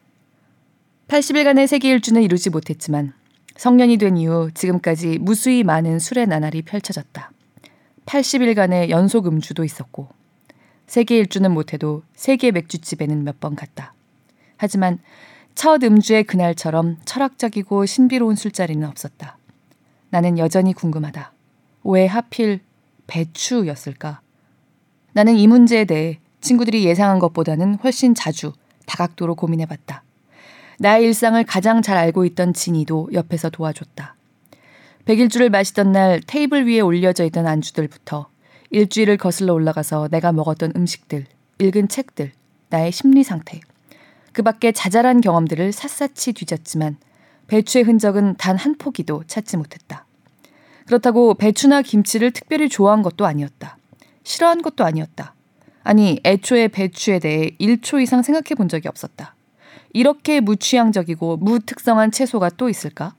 80일간의 1.07 1.65
세계 1.65 1.89
일주는 1.89 2.21
이루지 2.21 2.51
못했지만 2.51 3.13
성년이 3.57 3.97
된 3.97 4.15
이후 4.15 4.51
지금까지 4.53 5.17
무수히 5.17 5.63
많은 5.63 5.97
술의 5.97 6.27
나날이 6.27 6.61
펼쳐졌다. 6.61 7.31
80일간의 8.05 8.89
연속 8.89 9.25
음주도 9.25 9.63
있었고 9.63 10.09
세계 10.85 11.17
일주는 11.17 11.51
못해도 11.51 12.03
세계 12.13 12.51
맥주집에는 12.51 13.23
몇 13.23 13.39
번 13.39 13.55
갔다. 13.55 13.93
하지만 14.57 14.99
첫 15.55 15.83
음주의 15.83 16.23
그날처럼 16.23 16.97
철학적이고 17.05 17.85
신비로운 17.85 18.35
술자리는 18.35 18.87
없었다. 18.87 19.37
나는 20.09 20.37
여전히 20.37 20.73
궁금하다. 20.73 21.33
왜 21.83 22.05
하필 22.05 22.61
배추였을까? 23.07 24.21
나는 25.13 25.35
이 25.35 25.47
문제에 25.47 25.85
대해 25.85 26.19
친구들이 26.41 26.85
예상한 26.85 27.19
것보다는 27.19 27.75
훨씬 27.75 28.15
자주 28.15 28.53
다각도로 28.85 29.35
고민해봤다. 29.35 30.03
나의 30.79 31.03
일상을 31.05 31.43
가장 31.43 31.81
잘 31.81 31.97
알고 31.97 32.25
있던 32.25 32.53
진이도 32.53 33.09
옆에서 33.13 33.49
도와줬다. 33.49 34.15
백일주를 35.05 35.49
마시던 35.49 35.91
날 35.91 36.21
테이블 36.25 36.67
위에 36.67 36.79
올려져 36.79 37.25
있던 37.25 37.47
안주들부터 37.47 38.29
일주일을 38.69 39.17
거슬러 39.17 39.53
올라가서 39.53 40.09
내가 40.09 40.31
먹었던 40.31 40.73
음식들, 40.75 41.25
읽은 41.57 41.87
책들, 41.87 42.31
나의 42.69 42.91
심리 42.91 43.23
상태, 43.23 43.59
그 44.33 44.43
밖에 44.43 44.71
자잘한 44.71 45.21
경험들을 45.21 45.71
샅샅이 45.71 46.33
뒤졌지만 46.33 46.97
배추의 47.47 47.83
흔적은 47.83 48.35
단 48.37 48.57
한 48.57 48.77
포기도 48.77 49.23
찾지 49.25 49.57
못했다. 49.57 50.05
그렇다고 50.85 51.33
배추나 51.33 51.81
김치를 51.81 52.31
특별히 52.31 52.69
좋아한 52.69 53.01
것도 53.01 53.25
아니었다. 53.25 53.77
싫어한 54.23 54.61
것도 54.61 54.83
아니었다. 54.85 55.33
아니, 55.83 56.19
애초에 56.25 56.67
배추에 56.67 57.19
대해 57.19 57.51
1초 57.59 58.01
이상 58.01 58.21
생각해 58.21 58.55
본 58.55 58.69
적이 58.69 58.87
없었다. 58.87 59.35
이렇게 59.93 60.39
무취향적이고 60.39 61.37
무특성한 61.37 62.11
채소가 62.11 62.49
또 62.49 62.69
있을까? 62.69 63.15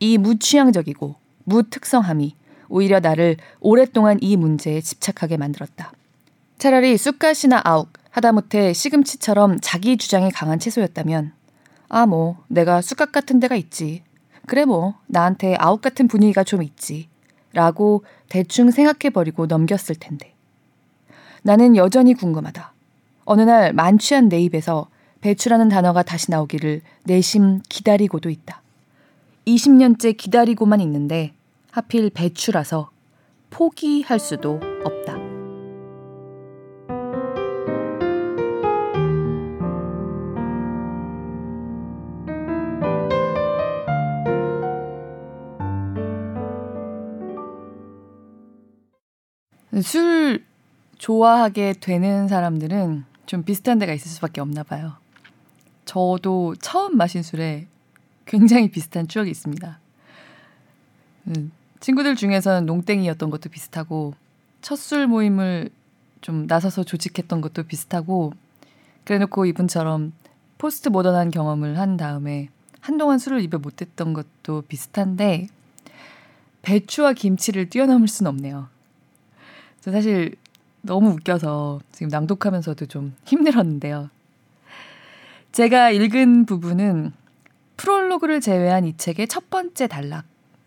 이 0.00 0.18
무취향적이고 0.18 1.14
무특성함이 1.44 2.34
오히려 2.68 3.00
나를 3.00 3.36
오랫동안 3.60 4.18
이 4.20 4.36
문제에 4.36 4.80
집착하게 4.80 5.36
만들었다. 5.38 5.92
차라리 6.58 6.98
쑥갓이나 6.98 7.62
아욱, 7.64 7.90
하다못해 8.18 8.72
시금치처럼 8.72 9.58
자기 9.60 9.96
주장이 9.96 10.30
강한 10.30 10.58
채소였다면 10.58 11.32
아, 11.88 12.04
뭐, 12.04 12.36
내가 12.48 12.82
쑥갓 12.82 13.12
같은 13.12 13.40
데가 13.40 13.56
있지. 13.56 14.02
그래, 14.46 14.64
뭐, 14.64 14.94
나한테 15.06 15.56
아욱 15.58 15.80
같은 15.80 16.06
분위기가 16.06 16.44
좀 16.44 16.62
있지. 16.62 17.08
라고 17.52 18.04
대충 18.28 18.70
생각해버리고 18.70 19.46
넘겼을 19.46 19.94
텐데. 19.94 20.34
나는 21.42 21.76
여전히 21.76 22.12
궁금하다. 22.12 22.74
어느 23.24 23.42
날 23.42 23.72
만취한 23.72 24.28
내 24.28 24.38
입에서 24.40 24.88
배추라는 25.22 25.70
단어가 25.70 26.02
다시 26.02 26.30
나오기를 26.30 26.82
내심 27.04 27.62
기다리고도 27.68 28.28
있다. 28.28 28.62
20년째 29.46 30.16
기다리고만 30.16 30.80
있는데 30.82 31.32
하필 31.70 32.10
배추라서 32.10 32.90
포기할 33.48 34.18
수도 34.18 34.60
없다. 34.84 35.27
술 49.82 50.44
좋아하게 50.98 51.74
되는 51.80 52.28
사람들은 52.28 53.04
좀 53.26 53.42
비슷한 53.44 53.78
데가 53.78 53.92
있을 53.92 54.10
수밖에 54.10 54.40
없나 54.40 54.62
봐요. 54.62 54.94
저도 55.84 56.54
처음 56.60 56.96
마신 56.96 57.22
술에 57.22 57.66
굉장히 58.26 58.70
비슷한 58.70 59.08
추억이 59.08 59.30
있습니다. 59.30 59.78
음, 61.28 61.52
친구들 61.80 62.16
중에서는 62.16 62.66
농땡이였던 62.66 63.30
것도 63.30 63.48
비슷하고 63.48 64.14
첫 64.60 64.76
술 64.76 65.06
모임을 65.06 65.70
좀 66.20 66.46
나서서 66.46 66.84
조직했던 66.84 67.40
것도 67.40 67.62
비슷하고 67.64 68.32
그래놓고 69.04 69.46
이분처럼 69.46 70.12
포스트 70.58 70.88
모던한 70.88 71.30
경험을 71.30 71.78
한 71.78 71.96
다음에 71.96 72.48
한동안 72.80 73.18
술을 73.18 73.42
입에 73.42 73.56
못 73.56 73.76
댔던 73.76 74.12
것도 74.12 74.62
비슷한데 74.62 75.48
배추와 76.62 77.12
김치를 77.12 77.70
뛰어넘을 77.70 78.08
순 78.08 78.26
없네요. 78.26 78.68
저 79.80 79.92
사실 79.92 80.34
너무 80.82 81.10
웃겨서 81.10 81.80
지금 81.92 82.08
낭독하면서도 82.08 82.86
좀 82.86 83.14
힘들었는데요. 83.24 84.10
제가 85.52 85.90
읽은 85.90 86.46
부분은 86.46 87.12
프롤로그를 87.76 88.40
제외한 88.40 88.84
이 88.84 88.96
책의 88.96 89.28
첫 89.28 89.50
번째 89.50 89.86
단락, 89.86 90.24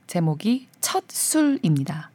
제목이 0.08 0.68
첫 0.82 1.04
술입니다. 1.10 2.10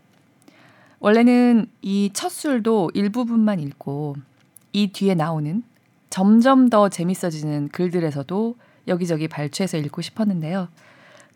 원래는 0.98 1.66
이 1.82 2.10
첫 2.12 2.30
술도 2.30 2.90
일부분만 2.94 3.60
읽고 3.60 4.16
이 4.72 4.88
뒤에 4.92 5.14
나오는 5.14 5.62
점점 6.10 6.70
더 6.70 6.88
재밌어지는 6.88 7.68
글들에서도 7.68 8.56
여기저기 8.88 9.28
발췌해서 9.28 9.76
읽고 9.76 10.02
싶었는데요. 10.02 10.68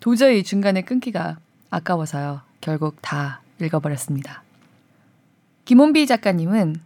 도저히 0.01 0.43
중간에 0.43 0.83
끊기가 0.83 1.39
아까워서요. 1.71 2.41
결국 2.61 2.97
다 3.03 3.43
읽어버렸습니다. 3.61 4.43
김혼비 5.65 6.07
작가님은 6.07 6.77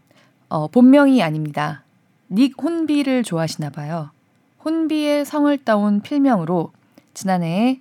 어, 0.48 0.68
본명이 0.68 1.22
아닙니다. 1.22 1.82
닉 2.30 2.54
혼비를 2.62 3.22
좋아하시나 3.22 3.70
봐요. 3.70 4.10
혼비의 4.64 5.24
성을 5.24 5.56
따온 5.64 6.00
필명으로 6.00 6.72
지난해에 7.12 7.80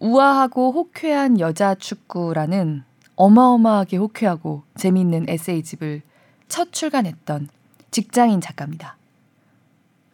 우아하고 0.00 0.72
호쾌한 0.72 1.38
여자 1.40 1.74
축구라는 1.74 2.82
어마어마하게 3.16 3.96
호쾌하고 3.96 4.62
재미있는 4.76 5.26
에세이집을 5.28 6.02
첫 6.48 6.72
출간했던 6.72 7.48
직장인 7.90 8.40
작가입니다. 8.40 8.96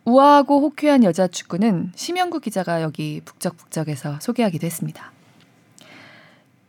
우아하고 0.04 0.60
호쾌한 0.60 1.04
여자 1.04 1.26
축구는 1.28 1.92
심영구 1.94 2.40
기자가 2.40 2.82
여기 2.82 3.20
북적북적해서 3.24 4.20
소개하기도 4.20 4.66
했습니다. 4.66 5.12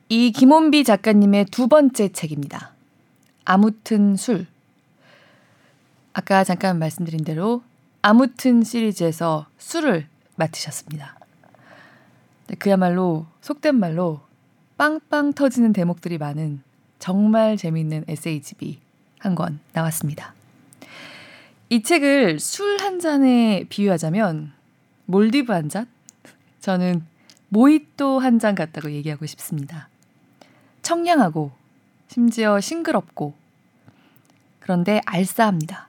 이 0.10 0.32
김원비 0.32 0.84
작가님의 0.84 1.46
두 1.46 1.68
번째 1.68 2.10
책입니다. 2.10 2.74
아무튼 3.46 4.16
술. 4.16 4.46
아까 6.14 6.44
잠깐 6.44 6.78
말씀드린 6.80 7.24
대로 7.24 7.64
아무튼 8.02 8.64
시리즈에서 8.64 9.48
술을 9.58 10.08
맡으셨습니다. 10.36 11.16
그야말로 12.60 13.26
속된 13.42 13.76
말로 13.76 14.22
빵빵 14.78 15.34
터지는 15.34 15.74
대목들이 15.74 16.18
많은 16.18 16.62
정말 17.00 17.56
재미있는 17.58 18.06
에세이집이 18.08 18.80
한 19.20 19.36
권 19.36 19.60
나왔습니다. 19.74 20.34
이 21.70 21.84
책을 21.84 22.40
술 22.40 22.82
한 22.82 23.00
잔에 23.00 23.66
비유하자면 23.70 24.52
몰디브 25.06 25.54
한 25.54 25.70
잔? 25.70 25.88
저는 26.60 27.06
모히또 27.50 28.20
한 28.20 28.40
잔 28.40 28.56
같다고 28.56 28.92
얘기하고 28.92 29.26
싶습니다. 29.26 29.88
청량하고 30.82 31.52
심지어 32.12 32.60
싱그럽고 32.60 33.34
그런데 34.60 35.00
알싸합니다. 35.06 35.88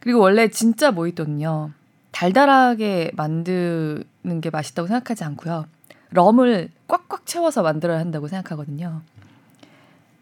그리고 0.00 0.18
원래 0.18 0.48
진짜 0.48 0.90
모히또는요. 0.90 1.72
달달하게 2.10 3.10
만드는 3.16 4.40
게 4.40 4.48
맛있다고 4.48 4.88
생각하지 4.88 5.24
않고요. 5.24 5.66
럼을 6.12 6.70
꽉꽉 6.88 7.26
채워서 7.26 7.62
만들어야 7.62 7.98
한다고 7.98 8.28
생각하거든요. 8.28 9.02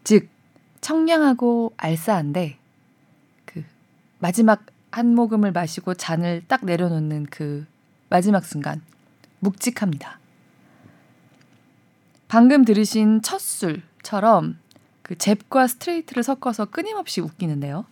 즉 0.03 0.27
청량하고 0.81 1.71
알싸한데 1.77 2.57
마지막 4.19 4.65
한 4.91 5.15
모금을 5.15 5.53
마시고 5.53 5.93
잔을 5.93 6.43
딱 6.49 6.65
내려놓는 6.65 7.27
그 7.29 7.65
마지막 8.09 8.43
순간 8.43 8.81
묵직합니다. 9.39 10.19
방금 12.27 12.65
들으신 12.65 13.21
첫 13.21 13.39
술처럼 13.39 14.59
그 15.09 15.17
잽과 15.17 15.65
스트레이트를 15.65 16.21
섞어서 16.21 16.65
끊임없이 16.65 17.19
웃기는데요. 17.19 17.83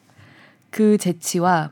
그 0.69 0.99
재치와 0.99 1.71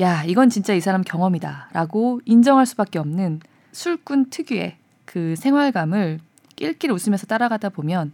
야, 0.00 0.24
이건 0.24 0.50
진짜 0.50 0.74
이 0.74 0.80
사람 0.80 1.02
경험이다 1.02 1.68
라고 1.72 2.20
인정할 2.24 2.66
수밖에 2.66 2.98
없는 2.98 3.38
술꾼 3.70 4.30
특유의 4.30 4.78
그 5.04 5.36
생활감을 5.36 6.18
낄낄 6.56 6.90
웃으면서 6.90 7.28
따라가다 7.28 7.68
보면 7.68 8.10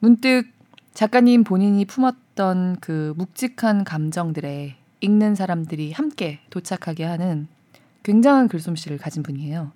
문득 0.00 0.48
작가님 0.94 1.44
본인이 1.44 1.84
품었던 1.84 2.78
그 2.80 3.14
묵직한 3.16 3.84
감정들에 3.84 4.74
읽는 5.00 5.36
사람들이 5.36 5.92
함께 5.92 6.40
도착하게 6.50 7.04
하는 7.04 7.46
굉장한 8.02 8.48
글솜씨를 8.48 8.98
가진 8.98 9.22
분이에요. 9.22 9.70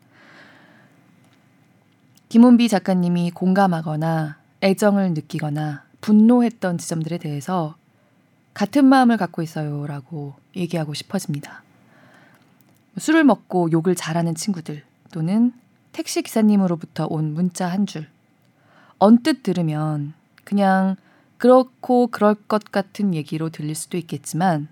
김은비 2.29 2.68
작가님이 2.70 3.31
공감하거나 3.31 4.45
애정을 4.66 5.14
느끼거나 5.14 5.85
분노했던 6.00 6.79
지점들에 6.79 7.18
대해서 7.18 7.76
같은 8.52 8.85
마음을 8.85 9.16
갖고 9.16 9.40
있어요 9.42 9.87
라고 9.87 10.35
얘기하고 10.57 10.92
싶어집니다. 10.92 11.62
술을 12.98 13.22
먹고 13.22 13.70
욕을 13.70 13.94
잘하는 13.94 14.35
친구들 14.35 14.83
또는 15.12 15.52
택시 15.92 16.22
기사님으로부터 16.22 17.07
온 17.09 17.33
문자 17.33 17.68
한 17.68 17.87
줄. 17.87 18.09
언뜻 18.98 19.44
들으면 19.44 20.14
그냥 20.42 20.96
그렇고 21.38 22.09
그럴 22.09 22.35
것 22.35 22.72
같은 22.72 23.14
얘기로 23.14 23.50
들릴 23.50 23.76
수도 23.76 23.96
있겠지만 23.98 24.66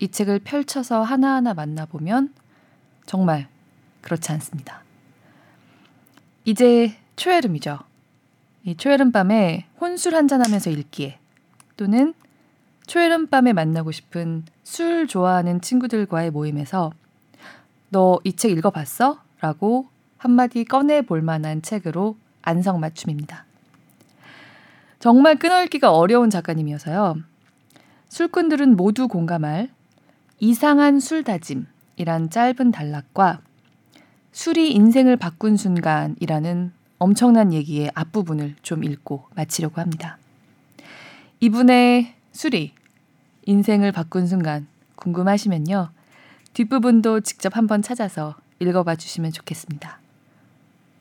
이 0.00 0.08
책을 0.08 0.40
펼쳐서 0.40 1.02
하나하나 1.02 1.54
만나보면 1.54 2.34
정말 3.06 3.46
그렇지 4.00 4.32
않습니다. 4.32 4.82
이제 6.44 6.96
초여름이죠. 7.14 7.87
이 8.68 8.76
초여름 8.76 9.12
밤에 9.12 9.64
혼술 9.80 10.14
한잔하면서 10.14 10.68
읽기에 10.68 11.18
또는 11.78 12.12
초여름 12.86 13.28
밤에 13.28 13.54
만나고 13.54 13.92
싶은 13.92 14.44
술 14.62 15.06
좋아하는 15.06 15.62
친구들과의 15.62 16.30
모임에서 16.30 16.92
너 17.88 18.20
이 18.24 18.32
책 18.36 18.50
읽어봤어? 18.50 19.22
라고 19.40 19.88
한마디 20.18 20.66
꺼내 20.66 21.00
볼 21.00 21.22
만한 21.22 21.62
책으로 21.62 22.18
안성맞춤입니다. 22.42 23.46
정말 24.98 25.36
끊어읽기가 25.36 25.90
어려운 25.94 26.28
작가님이어서요. 26.28 27.16
술꾼들은 28.10 28.76
모두 28.76 29.08
공감할 29.08 29.70
이상한 30.40 31.00
술 31.00 31.24
다짐이란 31.24 32.28
짧은 32.28 32.70
단락과 32.72 33.40
술이 34.32 34.72
인생을 34.72 35.16
바꾼 35.16 35.56
순간이라는 35.56 36.76
엄청난 36.98 37.52
얘기의 37.52 37.90
앞부분을 37.94 38.56
좀 38.62 38.84
읽고 38.84 39.26
마치려고 39.34 39.80
합니다. 39.80 40.18
이분의 41.40 42.14
술이 42.32 42.72
인생을 43.46 43.92
바꾼 43.92 44.26
순간 44.26 44.66
궁금하시면요. 44.96 45.90
뒷부분도 46.54 47.20
직접 47.20 47.56
한번 47.56 47.82
찾아서 47.82 48.34
읽어봐 48.58 48.96
주시면 48.96 49.32
좋겠습니다. 49.32 50.00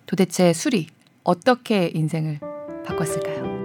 도대체 0.05 0.53
술이 0.53 0.87
어떻게 1.23 1.91
인생을 1.93 2.39
바꿨을까요? 2.85 3.56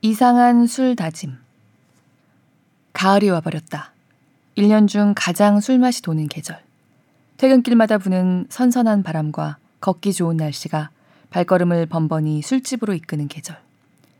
이상한 0.00 0.68
술 0.68 0.94
다짐. 0.94 1.36
가을이 2.92 3.30
와버렸다. 3.30 3.90
1년 4.56 4.86
중 4.86 5.12
가장 5.16 5.58
술맛이 5.58 6.02
도는 6.02 6.28
계절. 6.28 6.60
퇴근길마다 7.36 7.98
부는 7.98 8.46
선선한 8.48 9.02
바람과 9.02 9.56
걷기 9.80 10.12
좋은 10.12 10.36
날씨가 10.36 10.90
발걸음을 11.30 11.86
번번이 11.86 12.42
술집으로 12.42 12.94
이끄는 12.94 13.26
계절. 13.26 13.58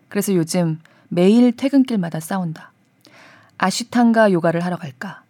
그래서 0.08 0.34
요즘 0.34 0.80
매일 1.08 1.54
퇴근길마다 1.54 2.18
싸운다. 2.18 2.72
아쉬탕가 3.58 4.32
요가를 4.32 4.64
하러 4.64 4.76
갈까? 4.76 5.22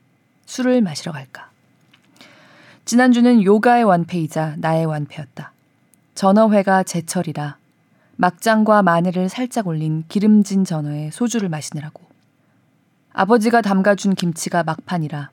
술을 0.47 0.81
마시러 0.81 1.13
갈까? 1.13 1.51
지난주는 2.87 3.43
요가의 3.43 3.85
완패이자 3.85 4.55
나의 4.59 4.87
완패였다. 4.87 5.53
전어회가 6.15 6.85
제철이라 6.85 7.59
막장과 8.21 8.83
마늘을 8.83 9.29
살짝 9.29 9.69
올린 9.69 10.03
기름진 10.09 10.65
전어에 10.65 11.13
소주를 11.13 11.49
마시느라고. 11.49 12.03
아버지가 13.13 13.63
담가준 13.63 14.17
김치가 14.17 14.65
막판이라 14.65 15.31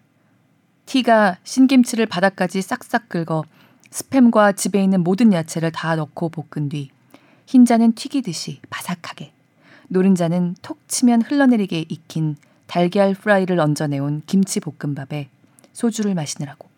티가 0.86 1.38
신김치를 1.44 2.06
바닥까지 2.06 2.62
싹싹 2.62 3.10
긁어 3.10 3.44
스팸과 3.90 4.56
집에 4.56 4.84
있는 4.84 5.04
모든 5.04 5.34
야채를 5.34 5.72
다 5.72 5.96
넣고 5.96 6.30
볶은 6.30 6.70
뒤 6.70 6.92
흰자는 7.48 7.94
튀기듯이 7.94 8.62
바삭하게 8.70 9.32
노른자는 9.88 10.56
톡 10.62 10.78
치면 10.88 11.24
흘러내리게 11.24 11.86
익힌 11.90 12.36
달걀 12.68 13.16
프라이를 13.16 13.60
얹어내온 13.60 14.22
김치 14.28 14.60
볶음밥에 14.60 15.30
소주를 15.74 16.14
마시느라고. 16.14 16.70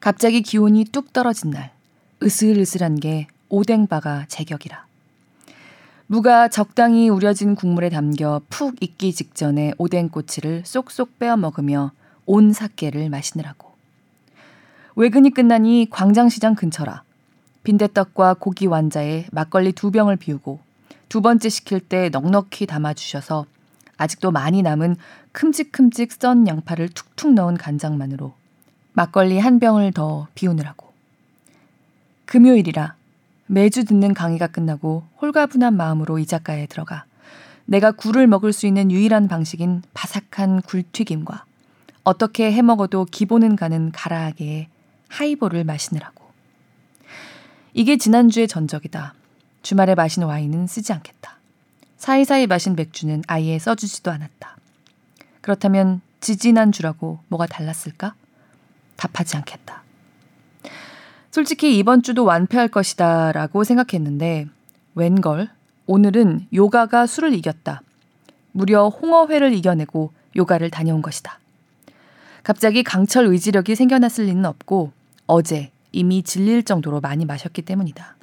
갑자기 0.00 0.40
기온이 0.40 0.86
뚝 0.86 1.12
떨어진 1.12 1.50
날 1.50 1.72
으슬으슬한 2.22 2.98
게 2.98 3.26
오뎅바가 3.50 4.24
제격이라. 4.28 4.87
무가 6.10 6.48
적당히 6.48 7.10
우려진 7.10 7.54
국물에 7.54 7.90
담겨 7.90 8.40
푹 8.48 8.82
익기 8.82 9.12
직전에 9.12 9.74
오뎅 9.76 10.08
꼬치를 10.08 10.62
쏙쏙 10.64 11.18
빼어 11.18 11.36
먹으며 11.36 11.92
온 12.24 12.54
사케를 12.54 13.10
마시느라고. 13.10 13.70
외근이 14.96 15.28
끝나니 15.28 15.88
광장시장 15.90 16.54
근처라. 16.54 17.02
빈대떡과 17.62 18.36
고기 18.40 18.64
완자에 18.64 19.26
막걸리 19.32 19.72
두 19.72 19.90
병을 19.90 20.16
비우고 20.16 20.60
두 21.10 21.20
번째 21.20 21.50
시킬 21.50 21.78
때 21.78 22.08
넉넉히 22.08 22.64
담아주셔서 22.64 23.44
아직도 23.98 24.30
많이 24.30 24.62
남은 24.62 24.96
큼직큼직 25.32 26.12
썬 26.12 26.48
양파를 26.48 26.88
툭툭 26.88 27.34
넣은 27.34 27.58
간장만으로 27.58 28.32
막걸리 28.94 29.38
한 29.38 29.60
병을 29.60 29.92
더 29.92 30.26
비우느라고. 30.34 30.90
금요일이라 32.24 32.97
매주 33.48 33.84
듣는 33.84 34.14
강의가 34.14 34.46
끝나고 34.46 35.04
홀가분한 35.20 35.74
마음으로 35.74 36.18
이 36.18 36.26
작가에 36.26 36.66
들어가 36.66 37.04
내가 37.64 37.92
굴을 37.92 38.26
먹을 38.26 38.52
수 38.52 38.66
있는 38.66 38.90
유일한 38.90 39.26
방식인 39.26 39.82
바삭한 39.94 40.62
굴튀김과 40.62 41.44
어떻게 42.04 42.52
해 42.52 42.62
먹어도 42.62 43.06
기본은 43.06 43.56
가는 43.56 43.90
가라하게의 43.92 44.68
하이볼을 45.08 45.64
마시느라고. 45.64 46.24
이게 47.74 47.96
지난주의 47.96 48.48
전적이다. 48.48 49.14
주말에 49.62 49.94
마신 49.94 50.22
와인은 50.22 50.66
쓰지 50.66 50.92
않겠다. 50.92 51.36
사이사이 51.98 52.46
마신 52.46 52.76
맥주는 52.76 53.22
아예 53.26 53.58
써주지도 53.58 54.10
않았다. 54.10 54.56
그렇다면 55.40 56.00
지지난 56.20 56.72
주라고 56.72 57.18
뭐가 57.28 57.46
달랐을까? 57.46 58.14
답하지 58.96 59.36
않겠다. 59.36 59.82
솔직히 61.38 61.78
이번 61.78 62.02
주도 62.02 62.24
완패할 62.24 62.66
것이다 62.66 63.30
라고 63.30 63.62
생각했는데, 63.62 64.48
웬걸, 64.96 65.48
오늘은 65.86 66.48
요가가 66.52 67.06
술을 67.06 67.32
이겼다. 67.32 67.80
무려 68.50 68.88
홍어회를 68.88 69.52
이겨내고 69.52 70.10
요가를 70.34 70.70
다녀온 70.70 71.00
것이다. 71.00 71.38
갑자기 72.42 72.82
강철 72.82 73.26
의지력이 73.26 73.76
생겨났을 73.76 74.24
리는 74.24 74.44
없고, 74.46 74.90
어제 75.28 75.70
이미 75.92 76.24
질릴 76.24 76.64
정도로 76.64 77.00
많이 77.00 77.24
마셨기 77.24 77.62
때문이다. 77.62 78.16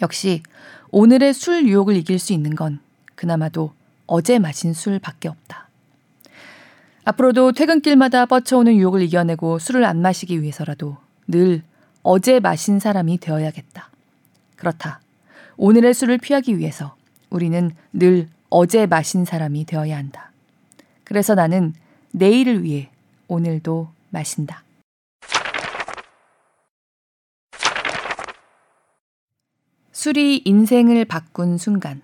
역시 0.00 0.42
오늘의 0.90 1.34
술 1.34 1.68
유혹을 1.68 1.96
이길 1.96 2.18
수 2.18 2.32
있는 2.32 2.54
건 2.54 2.80
그나마도 3.14 3.74
어제 4.06 4.38
마신 4.38 4.72
술 4.72 4.98
밖에 4.98 5.28
없다. 5.28 5.68
앞으로도 7.04 7.52
퇴근길마다 7.52 8.24
뻗쳐오는 8.24 8.74
유혹을 8.74 9.02
이겨내고 9.02 9.58
술을 9.58 9.84
안 9.84 10.00
마시기 10.00 10.40
위해서라도 10.40 10.96
늘 11.28 11.62
어제 12.02 12.40
마신 12.40 12.78
사람이 12.78 13.18
되어야겠다. 13.18 13.90
그렇다. 14.56 15.00
오늘의 15.56 15.94
술을 15.94 16.18
피하기 16.18 16.58
위해서 16.58 16.96
우리는 17.30 17.70
늘 17.92 18.28
어제 18.50 18.86
마신 18.86 19.24
사람이 19.24 19.64
되어야 19.64 19.96
한다. 19.96 20.32
그래서 21.04 21.34
나는 21.34 21.74
내일을 22.12 22.62
위해 22.62 22.90
오늘도 23.28 23.88
마신다. 24.10 24.62
술이 29.92 30.42
인생을 30.44 31.04
바꾼 31.04 31.58
순간. 31.58 32.02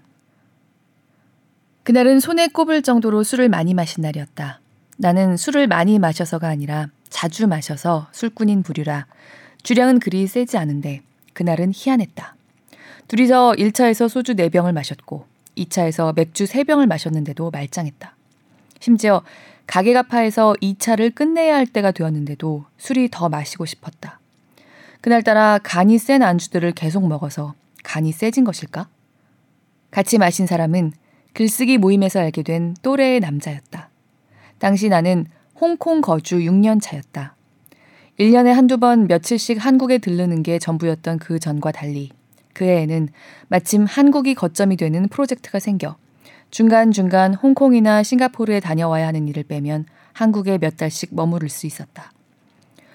그날은 1.83 2.21
손에 2.21 2.49
꼽을 2.49 2.83
정도로 2.83 3.25
술을 3.25 3.49
많이 3.49 3.75
마신 3.75 4.03
날이었다. 4.03 4.61
나는 4.99 5.37
술을 5.37 5.67
많이 5.67 5.99
마셔서가 5.99 6.49
아니라 6.49 6.89
자주 7.09 7.49
마셔서 7.49 8.09
술꾼인 8.13 8.63
부류라 8.63 9.07
주량은 9.69 10.01
그리 10.01 10.27
세지 10.27 10.57
않은데 10.57 11.03
그날은 11.35 11.73
희한했다. 11.75 12.37
둘이서 13.07 13.53
1차에서 13.59 14.09
소주 14.09 14.35
4병을 14.35 14.73
마셨고 14.73 15.27
2차에서 15.59 16.17
맥주 16.17 16.45
3병을 16.45 16.87
마셨는데도 16.87 17.51
말짱했다. 17.51 18.17
심지어 18.81 19.23
가게가 19.67 20.05
파에서 20.05 20.55
2차를 20.63 21.15
끝내야 21.15 21.55
할 21.55 21.67
때가 21.67 21.91
되었는데도 21.91 22.65
술이 22.79 23.11
더 23.11 23.29
마시고 23.29 23.67
싶었다. 23.67 24.21
그날따라 25.03 25.59
간이 25.63 25.99
센 25.99 26.23
안주들을 26.23 26.73
계속 26.73 27.07
먹어서 27.07 27.53
간이 27.85 28.13
세진 28.13 28.45
것일까? 28.45 28.89
같이 29.91 30.17
마신 30.17 30.47
사람은 30.47 30.93
글쓰기 31.35 31.77
모임에서 31.77 32.21
알게 32.21 32.43
된 32.43 32.75
또래의 32.81 33.21
남자였다. 33.21 33.91
당시 34.61 34.89
나는 34.89 35.27
홍콩 35.61 36.01
거주 36.01 36.39
6년 36.39 36.81
차였다. 36.81 37.35
1년에 38.19 38.49
한두 38.49 38.79
번 38.79 39.07
며칠씩 39.07 39.65
한국에 39.65 39.99
들르는 39.99 40.43
게 40.43 40.59
전부였던 40.59 41.21
그 41.21 41.39
전과 41.39 41.71
달리 41.71 42.11
그 42.53 42.65
해에는 42.65 43.09
마침 43.47 43.85
한국이 43.85 44.35
거점이 44.35 44.77
되는 44.77 45.09
프로젝트가 45.09 45.61
생겨 45.61 45.97
중간중간 46.51 47.35
홍콩이나 47.35 48.03
싱가포르에 48.03 48.59
다녀와야 48.59 49.07
하는 49.07 49.29
일을 49.29 49.45
빼면 49.45 49.87
한국에 50.15 50.59
몇 50.59 50.77
달씩 50.77 51.15
머무를 51.15 51.49
수 51.49 51.67
있었다. 51.67 52.13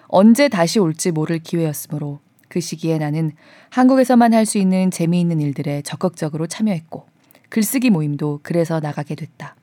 언제 0.07 0.49
다시 0.49 0.79
올지 0.79 1.11
모를 1.11 1.39
기회였으므로 1.39 2.19
그 2.49 2.59
시기에 2.59 2.97
나는 2.97 3.31
한국에서만 3.69 4.33
할 4.33 4.45
수 4.45 4.57
있는 4.57 4.91
재미있는 4.91 5.39
일들에 5.39 5.81
적극적으로 5.83 6.47
참여했고 6.47 7.05
글쓰기 7.47 7.91
모임도 7.91 8.41
그래서 8.43 8.81
나가게 8.81 9.15
됐다. 9.15 9.55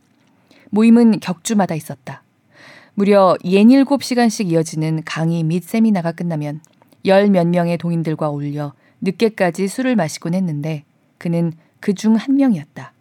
모임은 0.71 1.21
격주마다 1.21 1.75
있었다. 1.75 2.23
무려 3.01 3.35
67시간씩 3.43 4.51
이어지는 4.51 5.01
강의 5.07 5.43
및 5.43 5.65
세미나가 5.65 6.13
끝나면 6.13 6.61
열 7.07 7.31
몇 7.31 7.47
명의 7.47 7.79
동인들과 7.79 8.29
어울려 8.29 8.75
늦게까지 9.01 9.69
술을 9.69 9.97
마시곤 9.97 10.35
했는데 10.35 10.85
그는 11.17 11.55
그 11.81 11.95
중 11.95 12.17
한 12.17 12.37
명이었다. 12.37 12.93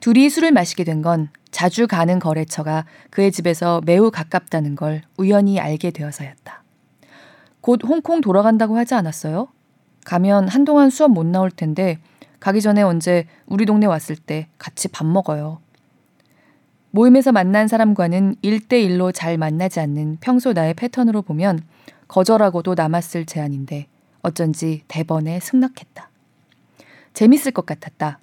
둘이 0.00 0.30
술을 0.30 0.52
마시게 0.52 0.84
된 0.84 1.02
건 1.02 1.28
자주 1.50 1.86
가는 1.86 2.18
거래처가 2.18 2.86
그의 3.10 3.32
집에서 3.32 3.82
매우 3.84 4.10
가깝다는 4.10 4.76
걸 4.76 5.02
우연히 5.18 5.60
알게 5.60 5.90
되어서였다. 5.90 6.64
곧 7.60 7.80
홍콩 7.84 8.22
돌아간다고 8.22 8.78
하지 8.78 8.94
않았어요? 8.94 9.48
가면 10.06 10.48
한동안 10.48 10.88
수업 10.88 11.10
못 11.10 11.26
나올 11.26 11.50
텐데 11.50 11.98
가기 12.40 12.62
전에 12.62 12.80
언제 12.80 13.26
우리 13.44 13.66
동네 13.66 13.84
왔을 13.84 14.16
때 14.16 14.48
같이 14.56 14.88
밥 14.88 15.06
먹어요. 15.06 15.60
모임에서 16.90 17.32
만난 17.32 17.68
사람과는 17.68 18.36
1대1로 18.42 19.12
잘 19.14 19.36
만나지 19.36 19.80
않는 19.80 20.18
평소 20.20 20.52
나의 20.52 20.74
패턴으로 20.74 21.22
보면 21.22 21.60
거절하고도 22.08 22.74
남았을 22.74 23.26
제안인데 23.26 23.86
어쩐지 24.22 24.82
대번에 24.88 25.40
승낙했다. 25.40 26.10
재밌을 27.12 27.52
것 27.52 27.66
같았다. 27.66 28.18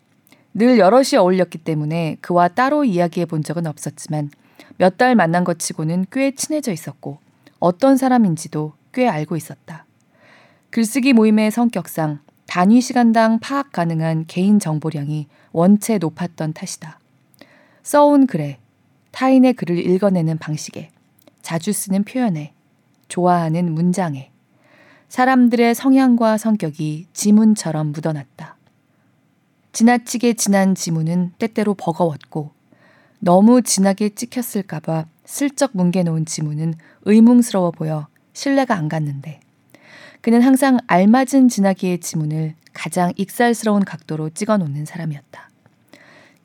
늘 0.54 0.80
여럿이 0.80 1.18
어울렸기 1.18 1.60
때문에 1.60 2.18
그와 2.22 2.48
따로 2.48 2.84
이야기해 2.86 3.26
본 3.26 3.44
적은 3.44 3.68
없었지만 3.68 4.32
몇 4.78 4.98
달 4.98 5.16
만난 5.16 5.44
것 5.44 5.60
치고는 5.60 6.06
꽤 6.12 6.32
친해져 6.32 6.72
있었고 6.72 7.20
어떤 7.60 7.98
사람인지도 7.98 8.74
꽤 8.94 9.08
알고 9.08 9.36
있었다. 9.36 9.86
글쓰기 10.70 11.14
모임의 11.14 11.52
성격상 11.52 12.20
단위 12.48 12.82
시간당 12.82 13.40
파악 13.40 13.72
가능한 13.72 14.26
개인 14.28 14.60
정보량이 14.60 15.28
원체 15.52 15.98
높았던 15.98 16.54
탓이다. 16.54 17.00
써온 17.86 18.26
글에, 18.26 18.58
타인의 19.12 19.54
글을 19.54 19.78
읽어내는 19.78 20.40
방식에, 20.40 20.90
자주 21.44 21.72
쓰는 21.72 22.04
표현에, 22.04 22.52
좋아하는 23.10 23.72
문장에, 23.72 24.32
사람들의 25.08 25.76
성향과 25.76 26.40
성격이 26.40 27.06
지문처럼 27.14 27.92
묻어났다. 27.92 28.58
지나치게 29.72 30.34
진한 30.34 30.74
지문은 30.74 31.34
때때로 31.38 31.76
버거웠고, 31.76 32.54
너무 33.20 33.62
진하게 33.62 34.10
찍혔을까봐 34.10 35.06
슬쩍 35.24 35.70
뭉개놓은 35.74 36.26
지문은 36.26 36.74
의문스러워 37.04 37.70
보여 37.70 38.08
신뢰가 38.34 38.76
안 38.76 38.90
갔는데 38.90 39.40
그는 40.22 40.42
항상 40.42 40.80
알맞은 40.88 41.50
진하기의 41.50 42.00
지문을 42.00 42.56
가장 42.74 43.14
익살스러운 43.16 43.86
각도로 43.86 44.32
찍어 44.32 44.58
놓는 44.58 44.86
사람이었다. 44.86 45.50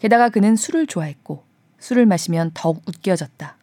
게다가 0.00 0.30
그는 0.30 0.56
술을 0.56 0.86
좋아했고 0.86 1.44
술을 1.78 2.06
마시면 2.06 2.50
더욱 2.54 2.82
웃겨졌다. 2.86 3.56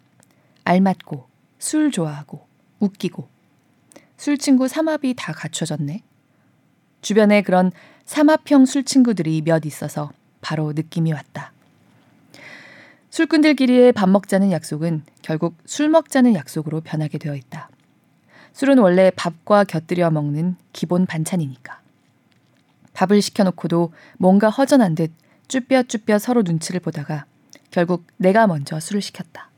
알맞고 0.63 1.25
술 1.59 1.91
좋아하고 1.91 2.45
웃기고 2.79 3.27
술 4.17 4.37
친구 4.37 4.67
삼합이 4.67 5.15
다 5.15 5.33
갖춰졌네. 5.33 6.01
주변에 7.01 7.41
그런 7.41 7.71
삼합형 8.05 8.65
술 8.65 8.83
친구들이 8.83 9.41
몇 9.41 9.65
있어서 9.65 10.11
바로 10.41 10.73
느낌이 10.73 11.11
왔다. 11.11 11.51
술꾼들끼리의 13.09 13.93
밥 13.93 14.09
먹자는 14.09 14.51
약속은 14.51 15.03
결국 15.23 15.55
술 15.65 15.89
먹자는 15.89 16.35
약속으로 16.35 16.81
변하게 16.81 17.17
되어 17.17 17.35
있다. 17.35 17.69
술은 18.53 18.77
원래 18.77 19.11
밥과 19.15 19.63
곁들여 19.63 20.11
먹는 20.11 20.55
기본 20.73 21.05
반찬이니까. 21.05 21.79
밥을 22.93 23.21
시켜놓고도 23.21 23.91
뭔가 24.17 24.49
허전한 24.49 24.95
듯 24.95 25.11
쭈뼛쭈뼛 25.47 26.19
서로 26.19 26.41
눈치를 26.41 26.79
보다가 26.79 27.25
결국 27.71 28.05
내가 28.17 28.47
먼저 28.47 28.79
술을 28.79 29.01
시켰다. 29.01 29.49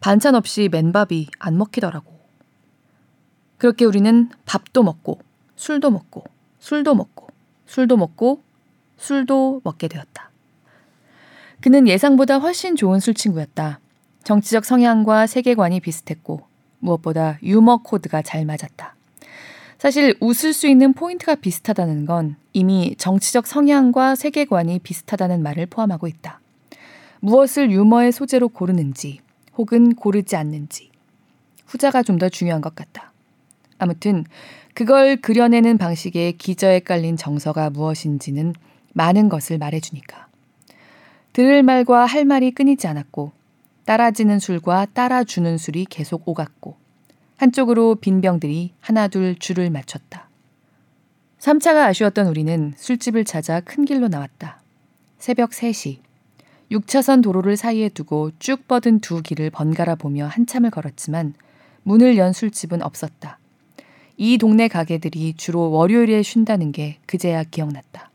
반찬 0.00 0.34
없이 0.34 0.68
맨밥이 0.70 1.28
안 1.38 1.58
먹히더라고. 1.58 2.18
그렇게 3.58 3.84
우리는 3.84 4.30
밥도 4.46 4.82
먹고 4.82 5.20
술도 5.56 5.90
먹고 5.90 6.24
술도 6.58 6.94
먹고 6.94 7.28
술도 7.66 7.96
먹고 7.96 8.42
술도 8.96 9.60
먹게 9.64 9.88
되었다. 9.88 10.30
그는 11.60 11.86
예상보다 11.86 12.38
훨씬 12.38 12.74
좋은 12.76 13.00
술 13.00 13.14
친구였다. 13.14 13.80
정치적 14.24 14.64
성향과 14.64 15.26
세계관이 15.26 15.80
비슷했고 15.80 16.46
무엇보다 16.78 17.38
유머 17.42 17.78
코드가 17.82 18.22
잘 18.22 18.46
맞았다. 18.46 18.94
사실 19.80 20.14
웃을 20.20 20.52
수 20.52 20.68
있는 20.68 20.92
포인트가 20.92 21.36
비슷하다는 21.36 22.04
건 22.04 22.36
이미 22.52 22.94
정치적 22.98 23.46
성향과 23.46 24.14
세계관이 24.14 24.80
비슷하다는 24.80 25.42
말을 25.42 25.64
포함하고 25.64 26.06
있다. 26.06 26.38
무엇을 27.20 27.70
유머의 27.70 28.12
소재로 28.12 28.50
고르는지 28.50 29.20
혹은 29.56 29.94
고르지 29.94 30.36
않는지 30.36 30.90
후자가 31.64 32.02
좀 32.02 32.18
더 32.18 32.28
중요한 32.28 32.60
것 32.60 32.74
같다. 32.74 33.10
아무튼 33.78 34.26
그걸 34.74 35.16
그려내는 35.16 35.78
방식에 35.78 36.32
기저에 36.32 36.80
깔린 36.80 37.16
정서가 37.16 37.70
무엇인지는 37.70 38.52
많은 38.92 39.30
것을 39.30 39.56
말해주니까. 39.56 40.26
들을 41.32 41.62
말과 41.62 42.04
할 42.04 42.26
말이 42.26 42.50
끊이지 42.50 42.86
않았고 42.86 43.32
따라지는 43.86 44.40
술과 44.40 44.88
따라주는 44.92 45.56
술이 45.56 45.86
계속 45.86 46.28
오갔고 46.28 46.76
한쪽으로 47.40 47.94
빈 47.94 48.20
병들이 48.20 48.74
하나둘 48.80 49.36
줄을 49.38 49.70
맞췄다. 49.70 50.28
3차가 51.38 51.86
아쉬웠던 51.86 52.26
우리는 52.26 52.74
술집을 52.76 53.24
찾아 53.24 53.60
큰 53.60 53.86
길로 53.86 54.08
나왔다. 54.08 54.60
새벽 55.18 55.52
3시. 55.52 56.00
6차선 56.70 57.22
도로를 57.22 57.56
사이에 57.56 57.88
두고 57.88 58.32
쭉 58.38 58.68
뻗은 58.68 59.00
두 59.00 59.22
길을 59.22 59.48
번갈아 59.48 59.94
보며 59.94 60.26
한참을 60.26 60.70
걸었지만 60.70 61.32
문을 61.84 62.18
연 62.18 62.34
술집은 62.34 62.82
없었다. 62.82 63.38
이 64.18 64.36
동네 64.36 64.68
가게들이 64.68 65.32
주로 65.38 65.70
월요일에 65.70 66.22
쉰다는 66.22 66.72
게 66.72 66.98
그제야 67.06 67.42
기억났다. 67.44 68.10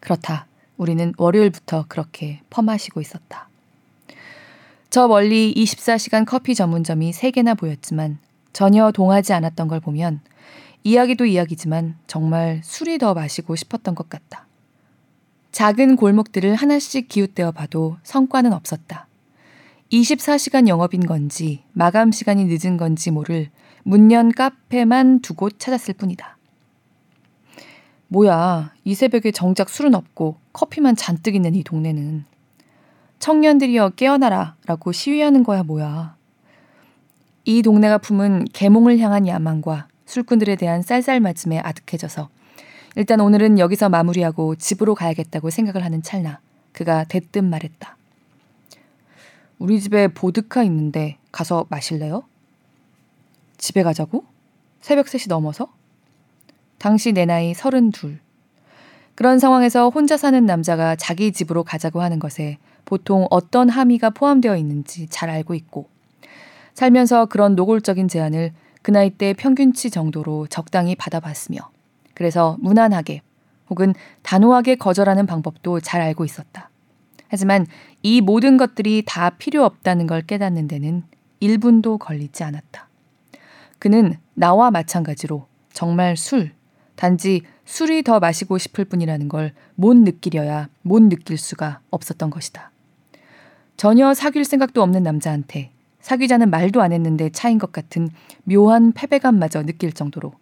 그렇다. 0.00 0.46
우리는 0.76 1.14
월요일부터 1.16 1.86
그렇게 1.88 2.42
퍼마시고 2.50 3.00
있었다. 3.00 3.48
저 4.90 5.06
멀리 5.06 5.54
24시간 5.54 6.26
커피 6.26 6.56
전문점이 6.56 7.12
3개나 7.12 7.56
보였지만 7.56 8.18
전혀 8.52 8.90
동하지 8.90 9.32
않았던 9.32 9.68
걸 9.68 9.78
보면 9.78 10.20
이야기도 10.82 11.26
이야기지만 11.26 11.96
정말 12.08 12.60
술이 12.64 12.98
더 12.98 13.14
마시고 13.14 13.54
싶었던 13.54 13.94
것 13.94 14.08
같다. 14.08 14.48
작은 15.52 15.94
골목들을 15.94 16.56
하나씩 16.56 17.06
기웃대어 17.06 17.52
봐도 17.52 17.98
성과는 18.02 18.52
없었다. 18.52 19.06
24시간 19.92 20.66
영업인 20.66 21.06
건지 21.06 21.62
마감 21.72 22.10
시간이 22.10 22.46
늦은 22.46 22.76
건지 22.76 23.12
모를 23.12 23.50
문연 23.84 24.32
카페만 24.32 25.20
두 25.20 25.34
곳 25.34 25.60
찾았을 25.60 25.94
뿐이다. 25.94 26.36
뭐야, 28.08 28.74
이 28.84 28.96
새벽에 28.96 29.30
정작 29.30 29.70
술은 29.70 29.94
없고 29.94 30.36
커피만 30.52 30.96
잔뜩 30.96 31.36
있는 31.36 31.54
이 31.54 31.62
동네는. 31.62 32.24
청년들이여 33.20 33.90
깨어나라 33.90 34.56
라고 34.66 34.92
시위하는 34.92 35.44
거야 35.44 35.62
뭐야. 35.62 36.16
이 37.44 37.62
동네가 37.62 37.98
품은 37.98 38.46
계몽을 38.52 38.98
향한 38.98 39.26
야망과 39.26 39.88
술꾼들에 40.06 40.56
대한 40.56 40.82
쌀쌀맞음에 40.82 41.58
아득해져서 41.58 42.28
일단 42.96 43.20
오늘은 43.20 43.58
여기서 43.58 43.88
마무리하고 43.88 44.56
집으로 44.56 44.94
가야겠다고 44.94 45.50
생각을 45.50 45.84
하는 45.84 46.02
찰나 46.02 46.40
그가 46.72 47.04
대뜸 47.04 47.48
말했다. 47.48 47.96
우리 49.58 49.80
집에 49.80 50.08
보드카 50.08 50.64
있는데 50.64 51.18
가서 51.30 51.66
마실래요? 51.68 52.24
집에 53.58 53.82
가자고? 53.82 54.24
새벽 54.80 55.06
3시 55.06 55.28
넘어서? 55.28 55.68
당시 56.78 57.12
내 57.12 57.26
나이 57.26 57.52
32. 57.52 58.18
그런 59.14 59.38
상황에서 59.38 59.90
혼자 59.90 60.16
사는 60.16 60.46
남자가 60.46 60.96
자기 60.96 61.30
집으로 61.30 61.62
가자고 61.62 62.00
하는 62.00 62.18
것에 62.18 62.56
보통 62.84 63.26
어떤 63.30 63.68
함의가 63.68 64.10
포함되어 64.10 64.56
있는지 64.56 65.06
잘 65.08 65.30
알고 65.30 65.54
있고 65.54 65.88
살면서 66.74 67.26
그런 67.26 67.54
노골적인 67.54 68.08
제안을 68.08 68.52
그 68.82 68.90
나이 68.90 69.10
때 69.10 69.34
평균치 69.34 69.90
정도로 69.90 70.46
적당히 70.46 70.94
받아봤으며 70.94 71.58
그래서 72.14 72.56
무난하게 72.60 73.22
혹은 73.68 73.94
단호하게 74.22 74.76
거절하는 74.76 75.26
방법도 75.26 75.80
잘 75.80 76.00
알고 76.00 76.24
있었다. 76.24 76.70
하지만 77.28 77.66
이 78.02 78.20
모든 78.20 78.56
것들이 78.56 79.04
다 79.06 79.30
필요 79.30 79.64
없다는 79.64 80.06
걸 80.06 80.22
깨닫는 80.22 80.66
데는 80.66 81.04
1분도 81.40 81.98
걸리지 81.98 82.42
않았다. 82.42 82.88
그는 83.78 84.16
나와 84.34 84.70
마찬가지로 84.70 85.46
정말 85.72 86.16
술, 86.16 86.52
단지 86.96 87.42
술이 87.70 88.02
더 88.02 88.18
마시고 88.18 88.58
싶을 88.58 88.84
뿐이라는 88.84 89.28
걸 89.28 89.52
못 89.80 89.96
느끼려야 89.96 90.68
못 90.82 91.02
느낄 91.02 91.38
수가 91.38 91.80
없었던 91.90 92.28
것이다. 92.28 92.70
전혀 93.78 94.12
사귈 94.12 94.44
생각도 94.44 94.82
없는 94.82 95.02
남자한테 95.02 95.70
사귀자는 96.02 96.50
말도 96.50 96.82
안 96.82 96.92
했는데 96.92 97.30
차인 97.30 97.58
것 97.58 97.72
같은 97.72 98.10
묘한 98.44 98.92
패배감마저 98.92 99.64
느낄 99.64 99.92
정도로 99.92 100.34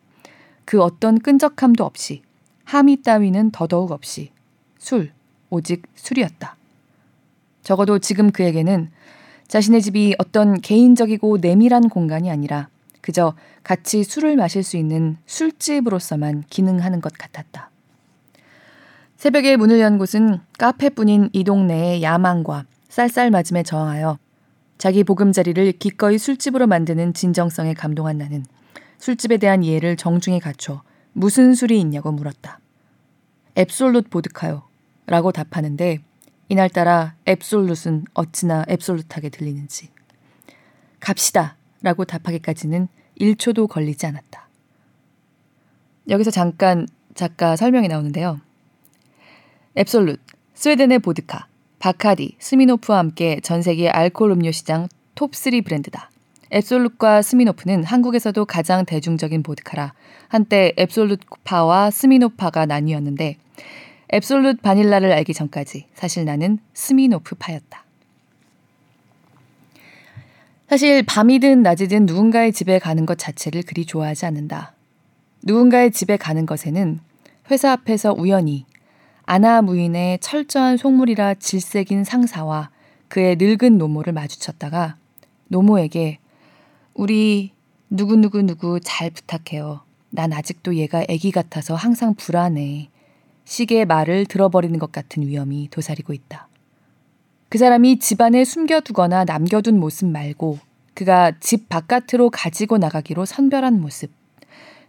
그 0.65 0.83
어떤 0.83 1.21
끈적함도 1.21 1.85
없이 1.85 2.23
함이 2.65 3.03
따위는 3.03 3.53
더더욱 3.53 3.93
없이 3.93 4.33
술, 4.77 5.13
오직 5.51 5.83
술이었다. 5.95 6.57
적어도 7.63 8.01
지금 8.01 8.33
그에게는 8.33 8.91
자신의 9.47 9.83
집이 9.83 10.17
어떤 10.19 10.61
개인적이고 10.61 11.39
내밀한 11.41 11.91
공간이 11.91 12.29
아니라 12.29 12.69
그저 13.09 13.33
같이 13.63 14.05
술을 14.05 14.37
마실 14.37 14.63
수 14.63 14.77
있는 14.77 15.17
술집으로서만 15.25 16.45
기능하는 16.51 17.01
것 17.01 17.11
같았다. 17.15 17.71
새벽에 19.17 19.57
문을 19.57 19.81
연 19.81 19.97
곳은 19.97 20.41
카페뿐인 20.59 21.31
이 21.33 21.43
동네의 21.43 22.03
야망과 22.03 22.67
쌀쌀맞음에 22.91 23.63
저항하여 23.63 24.19
자기 24.77 25.05
보금자리를 25.05 25.73
기꺼이 25.79 26.19
술집으로 26.19 26.67
만드는 26.67 27.15
진정성에 27.15 27.73
감동한 27.73 28.19
나는 28.19 28.45
술집에 28.99 29.39
대한 29.39 29.65
이해를 29.65 29.97
정중히 29.97 30.39
갖춰 30.39 30.83
무슨 31.15 31.55
술이 31.55 31.81
있냐고 31.81 32.13
물었다. 32.13 32.61
앱솔룻 33.57 34.11
보드카요. 34.11 34.65
라고 35.07 35.33
답하는데 35.33 36.01
이날따라 36.51 37.15
앱솔룻은 37.27 38.05
어찌나 38.13 38.67
앱솔룻하게 38.69 39.31
들리는지. 39.31 39.89
갑시다. 41.01 41.57
라고 41.81 42.05
답하기까지는 42.05 42.89
1초도 43.21 43.69
걸리지 43.69 44.07
않았다. 44.07 44.49
여기서 46.09 46.31
잠깐 46.31 46.87
작가 47.15 47.57
설명이 47.57 47.89
나오는데요. 47.89 48.41
앱솔룻, 49.77 50.21
스웨덴의 50.55 51.01
보드카, 51.01 51.47
바카디, 51.79 52.37
스미노프와 52.39 52.99
함께 52.99 53.41
전 53.43 53.63
세계 53.63 53.89
알코올 53.89 54.33
음료 54.33 54.51
시장 54.51 54.89
톱3 55.15 55.65
브랜드다. 55.65 56.11
앱솔룻과 56.53 57.23
스미노프는 57.23 57.85
한국에서도 57.85 58.45
가장 58.47 58.87
대중적인 58.87 59.43
보드카라 59.43 59.93
한때 60.29 60.73
앱솔룻파와 60.79 61.91
스미노파가 61.91 62.67
나뉘었는데 62.67 63.37
앱솔룻 64.15 64.63
바닐라를 64.63 65.13
알기 65.13 65.35
전까지 65.35 65.87
사실 65.95 66.25
나는 66.25 66.59
스미노프파였다. 66.73 67.85
사실 70.69 71.03
밤이든 71.03 71.63
낮이든 71.63 72.05
누군가의 72.05 72.53
집에 72.53 72.79
가는 72.79 73.07
것 73.07 73.17
자체를 73.17 73.63
그리 73.63 73.87
좋아하지 73.87 74.27
않는다. 74.27 74.75
누군가의 75.43 75.93
집에 75.93 76.19
가는 76.19 76.45
것에는 76.45 77.01
회사 77.51 77.73
앞에서 77.73 78.13
우연히 78.13 78.67
아나 79.25 79.63
무인의 79.63 80.19
철저한 80.19 80.77
속물이라 80.77 81.35
질색인 81.35 82.05
상사와 82.05 82.69
그의 83.09 83.37
늙은 83.37 83.79
노모를 83.79 84.13
마주쳤다가 84.13 84.97
노모에게 85.47 86.19
우리 86.93 87.53
누구누구누구 87.89 88.81
잘 88.85 89.11
부탁해요. 89.11 89.81
난 90.11 90.35
아직도 90.35 90.75
얘가 90.75 91.03
애기 91.09 91.31
같아서 91.31 91.77
항상 91.77 92.15
불안해. 92.15 92.91
시계의 93.47 93.87
말을 93.87 94.27
들어버리는 94.27 94.79
것 94.79 94.93
같은 94.93 95.27
위험이 95.27 95.69
도사리고 95.71 96.13
있다. 96.13 96.48
그 97.51 97.57
사람이 97.57 97.99
집안에 97.99 98.45
숨겨두거나 98.45 99.25
남겨둔 99.25 99.81
모습 99.81 100.07
말고 100.07 100.59
그가 100.93 101.33
집 101.41 101.71
바깥으로 101.71 102.29
가지고 102.29 102.77
나가기로 102.77 103.25
선별한 103.25 103.81
모습. 103.81 104.11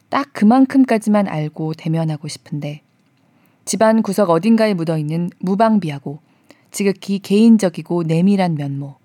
딱 0.10 0.34
그만큼까지만 0.34 1.28
알고 1.28 1.76
대면하고 1.76 2.28
싶은데 2.28 2.82
집안 3.64 4.02
구석 4.02 4.30
어딘가에 4.30 4.74
묻어 4.74 4.98
있는 4.98 5.30
무방비하고 5.40 6.20
지극히 6.72 7.20
개인적이고 7.20 8.04
내밀한 8.04 8.56
면모. 8.56 8.96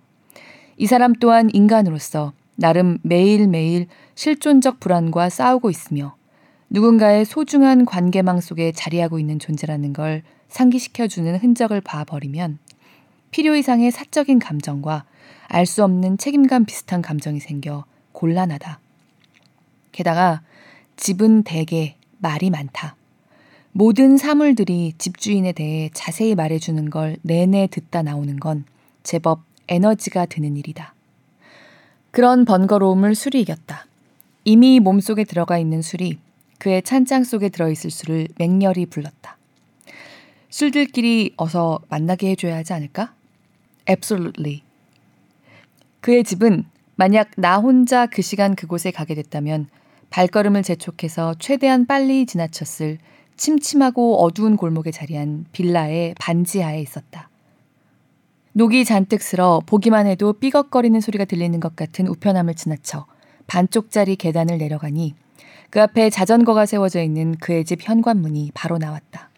이 0.77 0.87
사람 0.87 1.13
또한 1.13 1.49
인간으로서 1.53 2.33
나름 2.57 2.99
매일매일 3.03 3.87
실존적 4.17 4.81
불안과 4.81 5.29
싸우고 5.29 5.71
있으며 5.71 6.17
누군가의 6.71 7.25
소중한 7.25 7.85
관계망 7.85 8.41
속에 8.41 8.73
자리하고 8.73 9.21
있는 9.21 9.39
존재라는 9.39 9.93
걸 9.93 10.23
상기시켜주는 10.49 11.37
흔적을 11.37 11.81
봐버리면 11.83 12.59
필요 13.35 13.57
이상의 13.57 13.91
사적인 13.91 14.39
감정과 14.39 15.07
알 15.49 15.67
수 15.67 15.83
없는 15.83 16.19
책임감 16.19 16.67
비슷한 16.67 17.03
감정이 17.03 17.41
생겨 17.41 17.85
곤란하다. 18.13 18.79
게다가 19.91 20.43
집은 20.95 21.43
대개 21.43 21.97
말이 22.19 22.51
많다. 22.51 22.95
모든 23.73 24.19
사물들이 24.19 24.93
집주인에 24.99 25.51
대해 25.51 25.91
자세히 25.93 26.37
말해주는 26.37 26.91
걸 26.91 27.17
내내 27.23 27.67
듣다 27.73 28.03
나오는 28.03 28.39
건 28.39 28.65
제법 29.03 29.43
에너지가 29.67 30.27
드는 30.27 30.57
일이다. 30.57 30.95
그런 32.13 32.45
번거로움을 32.45 33.17
술이 33.17 33.41
이겼다. 33.41 33.89
이미 34.45 34.79
몸속에 34.79 35.25
들어가 35.25 35.59
있는 35.59 35.83
술이 35.83 36.21
그의 36.59 36.85
찬장 36.85 37.25
속에 37.25 37.49
들어있을 37.49 37.91
수를 37.91 38.29
맹렬히 38.39 38.87
불렀다. 38.87 39.37
술들끼리 40.51 41.35
어서 41.37 41.81
만나게 41.89 42.31
해줘야 42.31 42.59
하지 42.59 42.73
않을까? 42.73 43.13
Absolutely. 43.89 44.63
그의 46.01 46.25
집은 46.25 46.65
만약 46.97 47.31
나 47.37 47.59
혼자 47.59 48.07
그 48.07 48.23
시간 48.23 48.55
그곳에 48.55 48.91
가게 48.91 49.15
됐다면 49.15 49.69
발걸음을 50.11 50.63
재촉해서 50.63 51.35
최대한 51.39 51.87
빨리 51.87 52.27
지나쳤을 52.27 52.99
침침하고 53.37 54.23
어두운 54.23 54.57
골목에 54.57 54.91
자리한 54.91 55.47
빌라의 55.51 56.15
반지하에 56.21 56.81
있었다. 56.81 57.29
녹이 58.53 58.85
잔뜩 58.85 59.21
쓸어 59.23 59.61
보기만 59.67 60.07
해도 60.07 60.33
삐걱거리는 60.35 61.01
소리가 61.01 61.25
들리는 61.25 61.59
것 61.59 61.75
같은 61.75 62.07
우편함을 62.07 62.55
지나쳐 62.55 63.07
반쪽짜리 63.49 64.15
계단을 64.15 64.59
내려가니 64.59 65.15
그 65.71 65.83
앞에 65.83 66.11
자전거가 66.11 66.67
세워져 66.67 67.03
있는 67.03 67.35
그의 67.37 67.65
집 67.65 67.81
현관문이 67.83 68.53
바로 68.55 68.79
나왔다. 68.79 69.31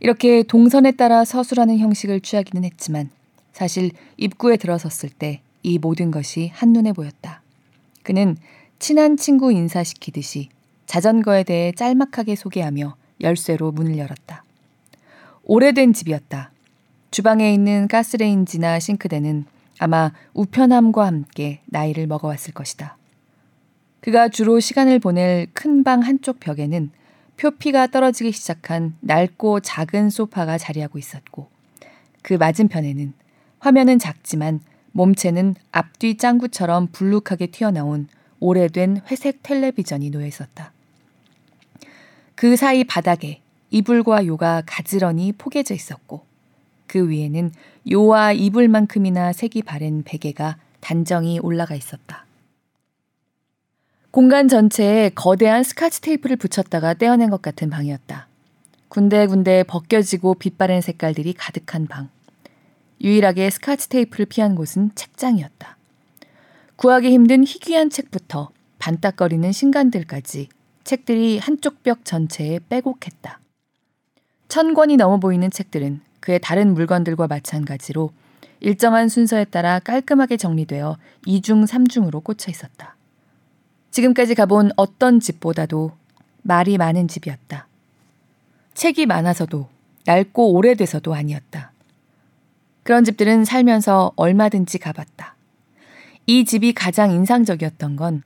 이렇게 0.00 0.42
동선에 0.42 0.92
따라 0.92 1.24
서술하는 1.24 1.78
형식을 1.78 2.20
취하기는 2.20 2.64
했지만 2.64 3.10
사실 3.56 3.90
입구에 4.18 4.56
들어섰을 4.58 5.10
때 5.10 5.40
이 5.66 5.80
모든 5.80 6.12
것이 6.12 6.52
한눈에 6.54 6.92
보였다. 6.92 7.42
그는 8.04 8.36
친한 8.78 9.16
친구 9.16 9.50
인사시키듯이 9.50 10.48
자전거에 10.86 11.42
대해 11.42 11.72
짤막하게 11.72 12.36
소개하며 12.36 12.96
열쇠로 13.20 13.72
문을 13.72 13.98
열었다. 13.98 14.44
오래된 15.42 15.92
집이었다. 15.92 16.52
주방에 17.10 17.52
있는 17.52 17.88
가스레인지나 17.88 18.78
싱크대는 18.78 19.46
아마 19.80 20.12
우편함과 20.34 21.04
함께 21.04 21.58
나이를 21.66 22.06
먹어왔을 22.06 22.54
것이다. 22.54 22.96
그가 24.00 24.28
주로 24.28 24.60
시간을 24.60 25.00
보낼 25.00 25.48
큰 25.52 25.82
방 25.82 26.02
한쪽 26.02 26.38
벽에는 26.38 26.90
표피가 27.38 27.88
떨어지기 27.88 28.30
시작한 28.30 28.94
낡고 29.00 29.60
작은 29.60 30.10
소파가 30.10 30.58
자리하고 30.58 30.96
있었고 31.00 31.48
그 32.22 32.34
맞은편에는 32.34 33.25
화면은 33.66 33.98
작지만 33.98 34.60
몸체는 34.92 35.56
앞뒤 35.72 36.16
짱구처럼 36.18 36.86
불룩하게 36.92 37.48
튀어나온 37.48 38.06
오래된 38.38 39.00
회색 39.10 39.42
텔레비전이 39.42 40.10
놓여 40.10 40.24
있었다. 40.24 40.70
그 42.36 42.54
사이 42.54 42.84
바닥에 42.84 43.40
이불과 43.70 44.26
요가 44.26 44.62
가지런히 44.64 45.32
포개져 45.32 45.74
있었고 45.74 46.24
그 46.86 47.08
위에는 47.10 47.50
요와 47.90 48.34
이불만큼이나 48.34 49.32
색이 49.32 49.62
바랜 49.62 50.04
베개가 50.04 50.58
단정히 50.78 51.40
올라가 51.40 51.74
있었다. 51.74 52.24
공간 54.12 54.46
전체에 54.46 55.08
거대한 55.08 55.64
스카치 55.64 56.02
테이프를 56.02 56.36
붙였다가 56.36 56.94
떼어낸 56.94 57.30
것 57.30 57.42
같은 57.42 57.68
방이었다. 57.70 58.28
군데군데 58.90 59.64
벗겨지고 59.64 60.34
빛바랜 60.34 60.82
색깔들이 60.82 61.32
가득한 61.32 61.88
방. 61.88 62.15
유일하게 63.00 63.50
스카치 63.50 63.88
테이프를 63.88 64.26
피한 64.26 64.54
곳은 64.54 64.90
책장이었다. 64.94 65.76
구하기 66.76 67.10
힘든 67.10 67.44
희귀한 67.44 67.90
책부터 67.90 68.50
반딱거리는 68.78 69.50
신간들까지 69.50 70.48
책들이 70.84 71.38
한쪽 71.38 71.82
벽 71.82 72.04
전체에 72.04 72.60
빼곡했다. 72.68 73.40
천 74.48 74.74
권이 74.74 74.96
넘어 74.96 75.18
보이는 75.18 75.50
책들은 75.50 76.00
그의 76.20 76.38
다른 76.40 76.74
물건들과 76.74 77.26
마찬가지로 77.26 78.10
일정한 78.60 79.08
순서에 79.08 79.44
따라 79.44 79.78
깔끔하게 79.80 80.36
정리되어 80.36 80.96
2중, 81.26 81.66
3중으로 81.66 82.22
꽂혀 82.22 82.50
있었다. 82.50 82.96
지금까지 83.90 84.34
가본 84.34 84.70
어떤 84.76 85.20
집보다도 85.20 85.92
말이 86.42 86.78
많은 86.78 87.08
집이었다. 87.08 87.66
책이 88.74 89.06
많아서도 89.06 89.68
낡고 90.04 90.52
오래돼서도 90.52 91.14
아니었다. 91.14 91.72
그런 92.86 93.02
집들은 93.02 93.44
살면서 93.44 94.12
얼마든지 94.14 94.78
가봤다. 94.78 95.34
이 96.26 96.44
집이 96.44 96.72
가장 96.72 97.10
인상적이었던 97.10 97.96
건 97.96 98.22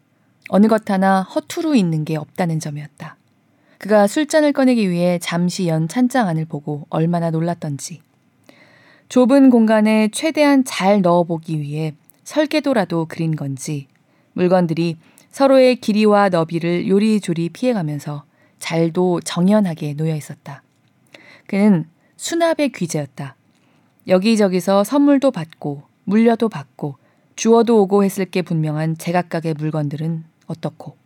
어느 0.50 0.66
것 0.66 0.90
하나 0.90 1.22
허투루 1.22 1.74
있는 1.76 2.04
게 2.04 2.16
없다는 2.16 2.60
점이었다. 2.60 3.16
그가 3.78 4.06
술잔을 4.06 4.52
꺼내기 4.52 4.90
위해 4.90 5.18
잠시 5.18 5.66
연 5.66 5.88
찬장 5.88 6.28
안을 6.28 6.44
보고 6.44 6.86
얼마나 6.90 7.30
놀랐던지. 7.30 8.02
좁은 9.08 9.48
공간에 9.48 10.08
최대한 10.08 10.62
잘 10.66 11.00
넣어보기 11.00 11.58
위해 11.58 11.94
설계도라도 12.24 13.06
그린 13.06 13.36
건지 13.36 13.88
물건들이 14.34 14.98
서로의 15.30 15.76
길이와 15.76 16.28
너비를 16.28 16.86
요리조리 16.86 17.48
피해가면서 17.48 18.24
잘도 18.58 19.20
정연하게 19.24 19.94
놓여 19.94 20.14
있었다. 20.14 20.62
그는 21.46 21.86
수납의 22.18 22.72
귀재였다. 22.72 23.36
여기저기서 24.10 24.82
선물도 24.82 25.30
받고 25.30 25.84
물려도 26.04 26.48
받고 26.48 26.96
주워도 27.36 27.80
오고 27.82 28.02
했을 28.02 28.24
게 28.24 28.42
분명한 28.42 28.98
제각각의 28.98 29.54
물건들은 29.54 30.24
어떻고 30.48 30.96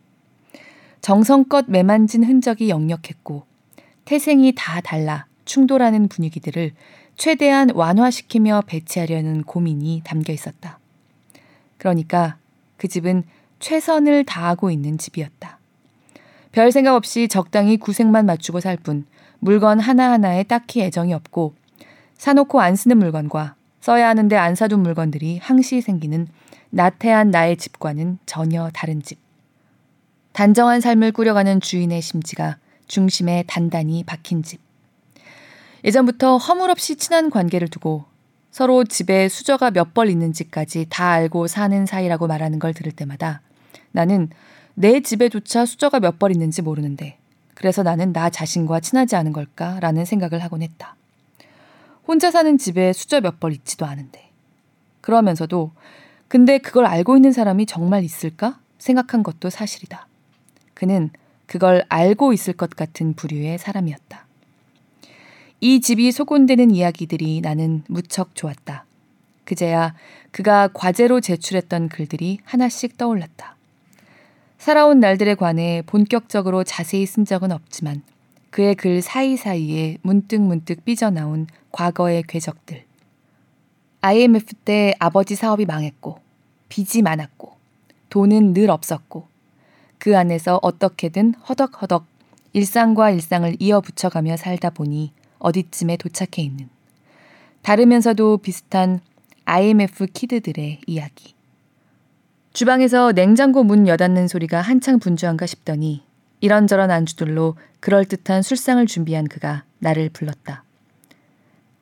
정성껏 1.02 1.66
매만진 1.68 2.24
흔적이 2.24 2.70
역력했고 2.70 3.44
태생이 4.06 4.54
다 4.56 4.80
달라 4.80 5.26
충돌하는 5.44 6.08
분위기들을 6.08 6.72
최대한 7.16 7.68
완화시키며 7.74 8.62
배치하려는 8.66 9.42
고민이 9.42 10.00
담겨 10.02 10.32
있었다. 10.32 10.78
그러니까 11.76 12.38
그 12.78 12.88
집은 12.88 13.24
최선을 13.60 14.24
다하고 14.24 14.70
있는 14.70 14.96
집이었다. 14.96 15.58
별 16.52 16.72
생각 16.72 16.94
없이 16.94 17.28
적당히 17.28 17.76
구색만 17.76 18.24
맞추고 18.24 18.60
살 18.60 18.78
뿐 18.78 19.04
물건 19.40 19.78
하나하나에 19.78 20.44
딱히 20.44 20.80
애정이 20.80 21.12
없고 21.12 21.54
사놓고 22.24 22.62
안 22.62 22.74
쓰는 22.74 22.96
물건과 22.96 23.54
써야 23.82 24.08
하는데 24.08 24.34
안 24.34 24.54
사둔 24.54 24.80
물건들이 24.82 25.36
항시 25.42 25.82
생기는 25.82 26.26
나태한 26.70 27.30
나의 27.30 27.58
집과는 27.58 28.16
전혀 28.24 28.70
다른 28.72 29.02
집. 29.02 29.18
단정한 30.32 30.80
삶을 30.80 31.12
꾸려가는 31.12 31.60
주인의 31.60 32.00
심지가 32.00 32.56
중심에 32.86 33.44
단단히 33.46 34.04
박힌 34.04 34.42
집. 34.42 34.58
예전부터 35.84 36.38
허물없이 36.38 36.96
친한 36.96 37.28
관계를 37.28 37.68
두고 37.68 38.06
서로 38.50 38.84
집에 38.84 39.28
수저가 39.28 39.72
몇 39.72 39.92
벌 39.92 40.08
있는지까지 40.08 40.86
다 40.88 41.10
알고 41.10 41.46
사는 41.46 41.84
사이라고 41.84 42.26
말하는 42.26 42.58
걸 42.58 42.72
들을 42.72 42.90
때마다 42.90 43.42
나는 43.92 44.30
내 44.72 45.00
집에조차 45.02 45.66
수저가 45.66 46.00
몇 46.00 46.18
벌 46.18 46.32
있는지 46.32 46.62
모르는데 46.62 47.18
그래서 47.52 47.82
나는 47.82 48.14
나 48.14 48.30
자신과 48.30 48.80
친하지 48.80 49.14
않은 49.14 49.34
걸까라는 49.34 50.06
생각을 50.06 50.42
하곤 50.42 50.62
했다. 50.62 50.96
혼자 52.06 52.30
사는 52.30 52.58
집에 52.58 52.92
수저 52.92 53.20
몇 53.20 53.40
벌 53.40 53.52
있지도 53.52 53.86
않은데. 53.86 54.30
그러면서도 55.00 55.72
근데 56.28 56.58
그걸 56.58 56.86
알고 56.86 57.16
있는 57.16 57.32
사람이 57.32 57.66
정말 57.66 58.04
있을까 58.04 58.58
생각한 58.78 59.22
것도 59.22 59.50
사실이다. 59.50 60.06
그는 60.74 61.10
그걸 61.46 61.84
알고 61.88 62.32
있을 62.32 62.54
것 62.54 62.70
같은 62.70 63.14
부류의 63.14 63.58
사람이었다. 63.58 64.26
이 65.60 65.80
집이 65.80 66.12
소곤되는 66.12 66.70
이야기들이 66.70 67.40
나는 67.40 67.82
무척 67.88 68.34
좋았다. 68.34 68.84
그제야 69.44 69.94
그가 70.30 70.68
과제로 70.68 71.20
제출했던 71.20 71.88
글들이 71.88 72.38
하나씩 72.44 72.96
떠올랐다. 72.96 73.56
살아온 74.58 75.00
날들에 75.00 75.34
관해 75.34 75.82
본격적으로 75.86 76.64
자세히 76.64 77.04
쓴 77.06 77.24
적은 77.24 77.52
없지만 77.52 78.02
그의 78.54 78.76
글 78.76 79.02
사이사이에 79.02 79.98
문득문득 80.02 80.84
삐져나온 80.84 81.48
과거의 81.72 82.22
궤적들. 82.22 82.84
IMF 84.00 84.54
때 84.64 84.94
아버지 85.00 85.34
사업이 85.34 85.66
망했고, 85.66 86.20
빚이 86.68 87.02
많았고, 87.02 87.52
돈은 88.10 88.54
늘 88.54 88.70
없었고, 88.70 89.26
그 89.98 90.16
안에서 90.16 90.60
어떻게든 90.62 91.34
허덕허덕 91.34 92.06
일상과 92.52 93.10
일상을 93.10 93.56
이어붙여가며 93.58 94.36
살다 94.36 94.70
보니 94.70 95.10
어디쯤에 95.40 95.96
도착해 95.96 96.40
있는 96.44 96.68
다르면서도 97.62 98.36
비슷한 98.38 99.00
IMF 99.46 100.06
키드들의 100.06 100.82
이야기. 100.86 101.34
주방에서 102.52 103.10
냉장고 103.10 103.64
문 103.64 103.88
여닫는 103.88 104.28
소리가 104.28 104.60
한창 104.60 105.00
분주한가 105.00 105.44
싶더니 105.46 106.04
이런저런 106.44 106.90
안주들로 106.90 107.56
그럴듯한 107.80 108.42
술상을 108.42 108.84
준비한 108.84 109.26
그가 109.26 109.64
나를 109.78 110.10
불렀다. 110.10 110.62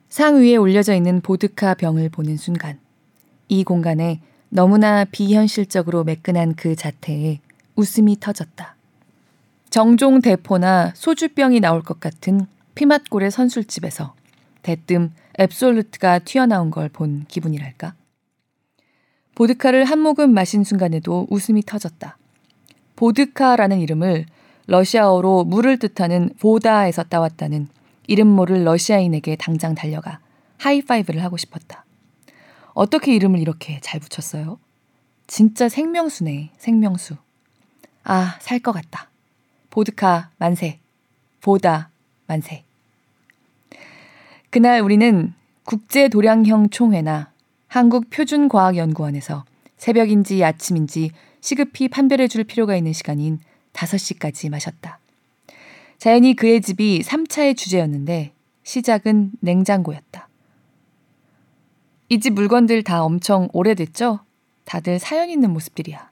상 0.09 0.41
위에 0.41 0.55
올려져 0.55 0.95
있는 0.95 1.21
보드카 1.21 1.75
병을 1.75 2.11
보는 2.11 2.37
순간 2.37 2.79
이 3.49 3.65
공간에 3.65 4.21
너무나 4.51 5.05
비현실적으로 5.05 6.05
매끈한 6.05 6.55
그 6.55 6.77
자태에 6.77 7.41
웃음이 7.75 8.21
터졌다. 8.21 8.77
정종 9.69 10.21
대포나 10.21 10.93
소주병이 10.95 11.59
나올 11.59 11.83
것 11.83 11.99
같은 11.99 12.47
피맛골의 12.77 13.33
선술집에서 13.33 14.15
대뜸 14.63 15.11
앱솔루트가 15.41 16.21
튀어나온 16.21 16.71
걸 16.71 16.89
본 16.89 17.25
기분이랄까? 17.27 17.95
보드카를 19.35 19.87
한 19.87 19.99
모금 19.99 20.33
마신 20.33 20.63
순간에도 20.63 21.27
웃음이 21.31 21.63
터졌다. 21.63 22.17
보드카라는 22.95 23.81
이름을 23.81 24.27
러시아어로 24.67 25.45
물을 25.45 25.79
뜻하는 25.79 26.31
보다에서 26.39 27.05
따왔다는 27.05 27.69
이름 28.07 28.29
모를 28.29 28.65
러시아인에게 28.65 29.37
당장 29.37 29.75
달려가 29.75 30.21
하이파이브를 30.59 31.23
하고 31.23 31.37
싶었다. 31.37 31.85
어떻게 32.75 33.15
이름을 33.15 33.39
이렇게 33.39 33.81
잘 33.81 34.01
붙였어요? 34.01 34.59
진짜 35.27 35.69
생명수네, 35.69 36.51
생명수. 36.59 37.17
아, 38.05 38.37
살 38.41 38.61
것 38.61 38.73
같다. 38.73 39.09
보드카 39.71 40.31
만세. 40.39 40.79
보다 41.41 41.91
만세. 42.27 42.65
그날 44.51 44.81
우리는 44.81 45.33
국제 45.65 46.09
도량형 46.09 46.71
총회나 46.71 47.31
한국 47.69 48.11
표준과학연구원에서 48.11 49.45
새벽인지 49.79 50.45
아침인지 50.45 51.11
시급히 51.41 51.89
판별해 51.89 52.29
줄 52.29 52.45
필요가 52.45 52.77
있는 52.77 52.93
시간인 52.93 53.41
5시까지 53.73 54.51
마셨다. 54.51 54.99
자연히 55.99 56.35
그의 56.35 56.61
집이 56.61 57.03
3차의 57.03 57.57
주제였는데 57.57 58.33
시작은 58.65 59.33
냉장고였다. 59.41 60.29
이 62.09 62.19
집 62.19 62.35
물건들 62.35 62.83
다 62.83 63.03
엄청 63.05 63.49
오래됐죠? 63.53 64.21
다들 64.65 64.99
사연 64.99 65.31
있는 65.31 65.51
모습들이야. 65.51 66.11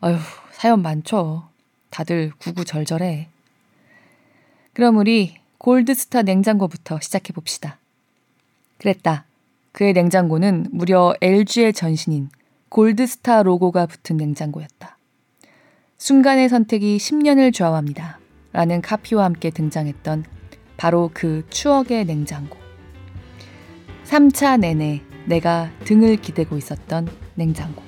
아휴, 0.00 0.18
사연 0.52 0.82
많죠. 0.82 1.48
다들 1.90 2.32
구구절절해. 2.38 3.28
그럼 4.72 4.96
우리 4.98 5.36
골드스타 5.58 6.22
냉장고부터 6.22 7.00
시작해 7.00 7.32
봅시다. 7.32 7.78
그랬다. 8.78 9.24
그의 9.72 9.92
냉장고는 9.92 10.66
무려 10.70 11.14
LG의 11.20 11.72
전신인 11.72 12.28
골드스타 12.68 13.42
로고가 13.42 13.86
붙은 13.86 14.16
냉장고였다. 14.16 14.93
순간의 15.96 16.48
선택이 16.48 16.96
10년을 16.96 17.54
좌우합니다. 17.54 18.18
라는 18.52 18.82
카피와 18.82 19.24
함께 19.24 19.50
등장했던 19.50 20.24
바로 20.76 21.10
그 21.14 21.46
추억의 21.50 22.04
냉장고. 22.04 22.56
3차 24.04 24.58
내내 24.58 25.02
내가 25.26 25.70
등을 25.84 26.16
기대고 26.16 26.56
있었던 26.58 27.08
냉장고. 27.36 27.83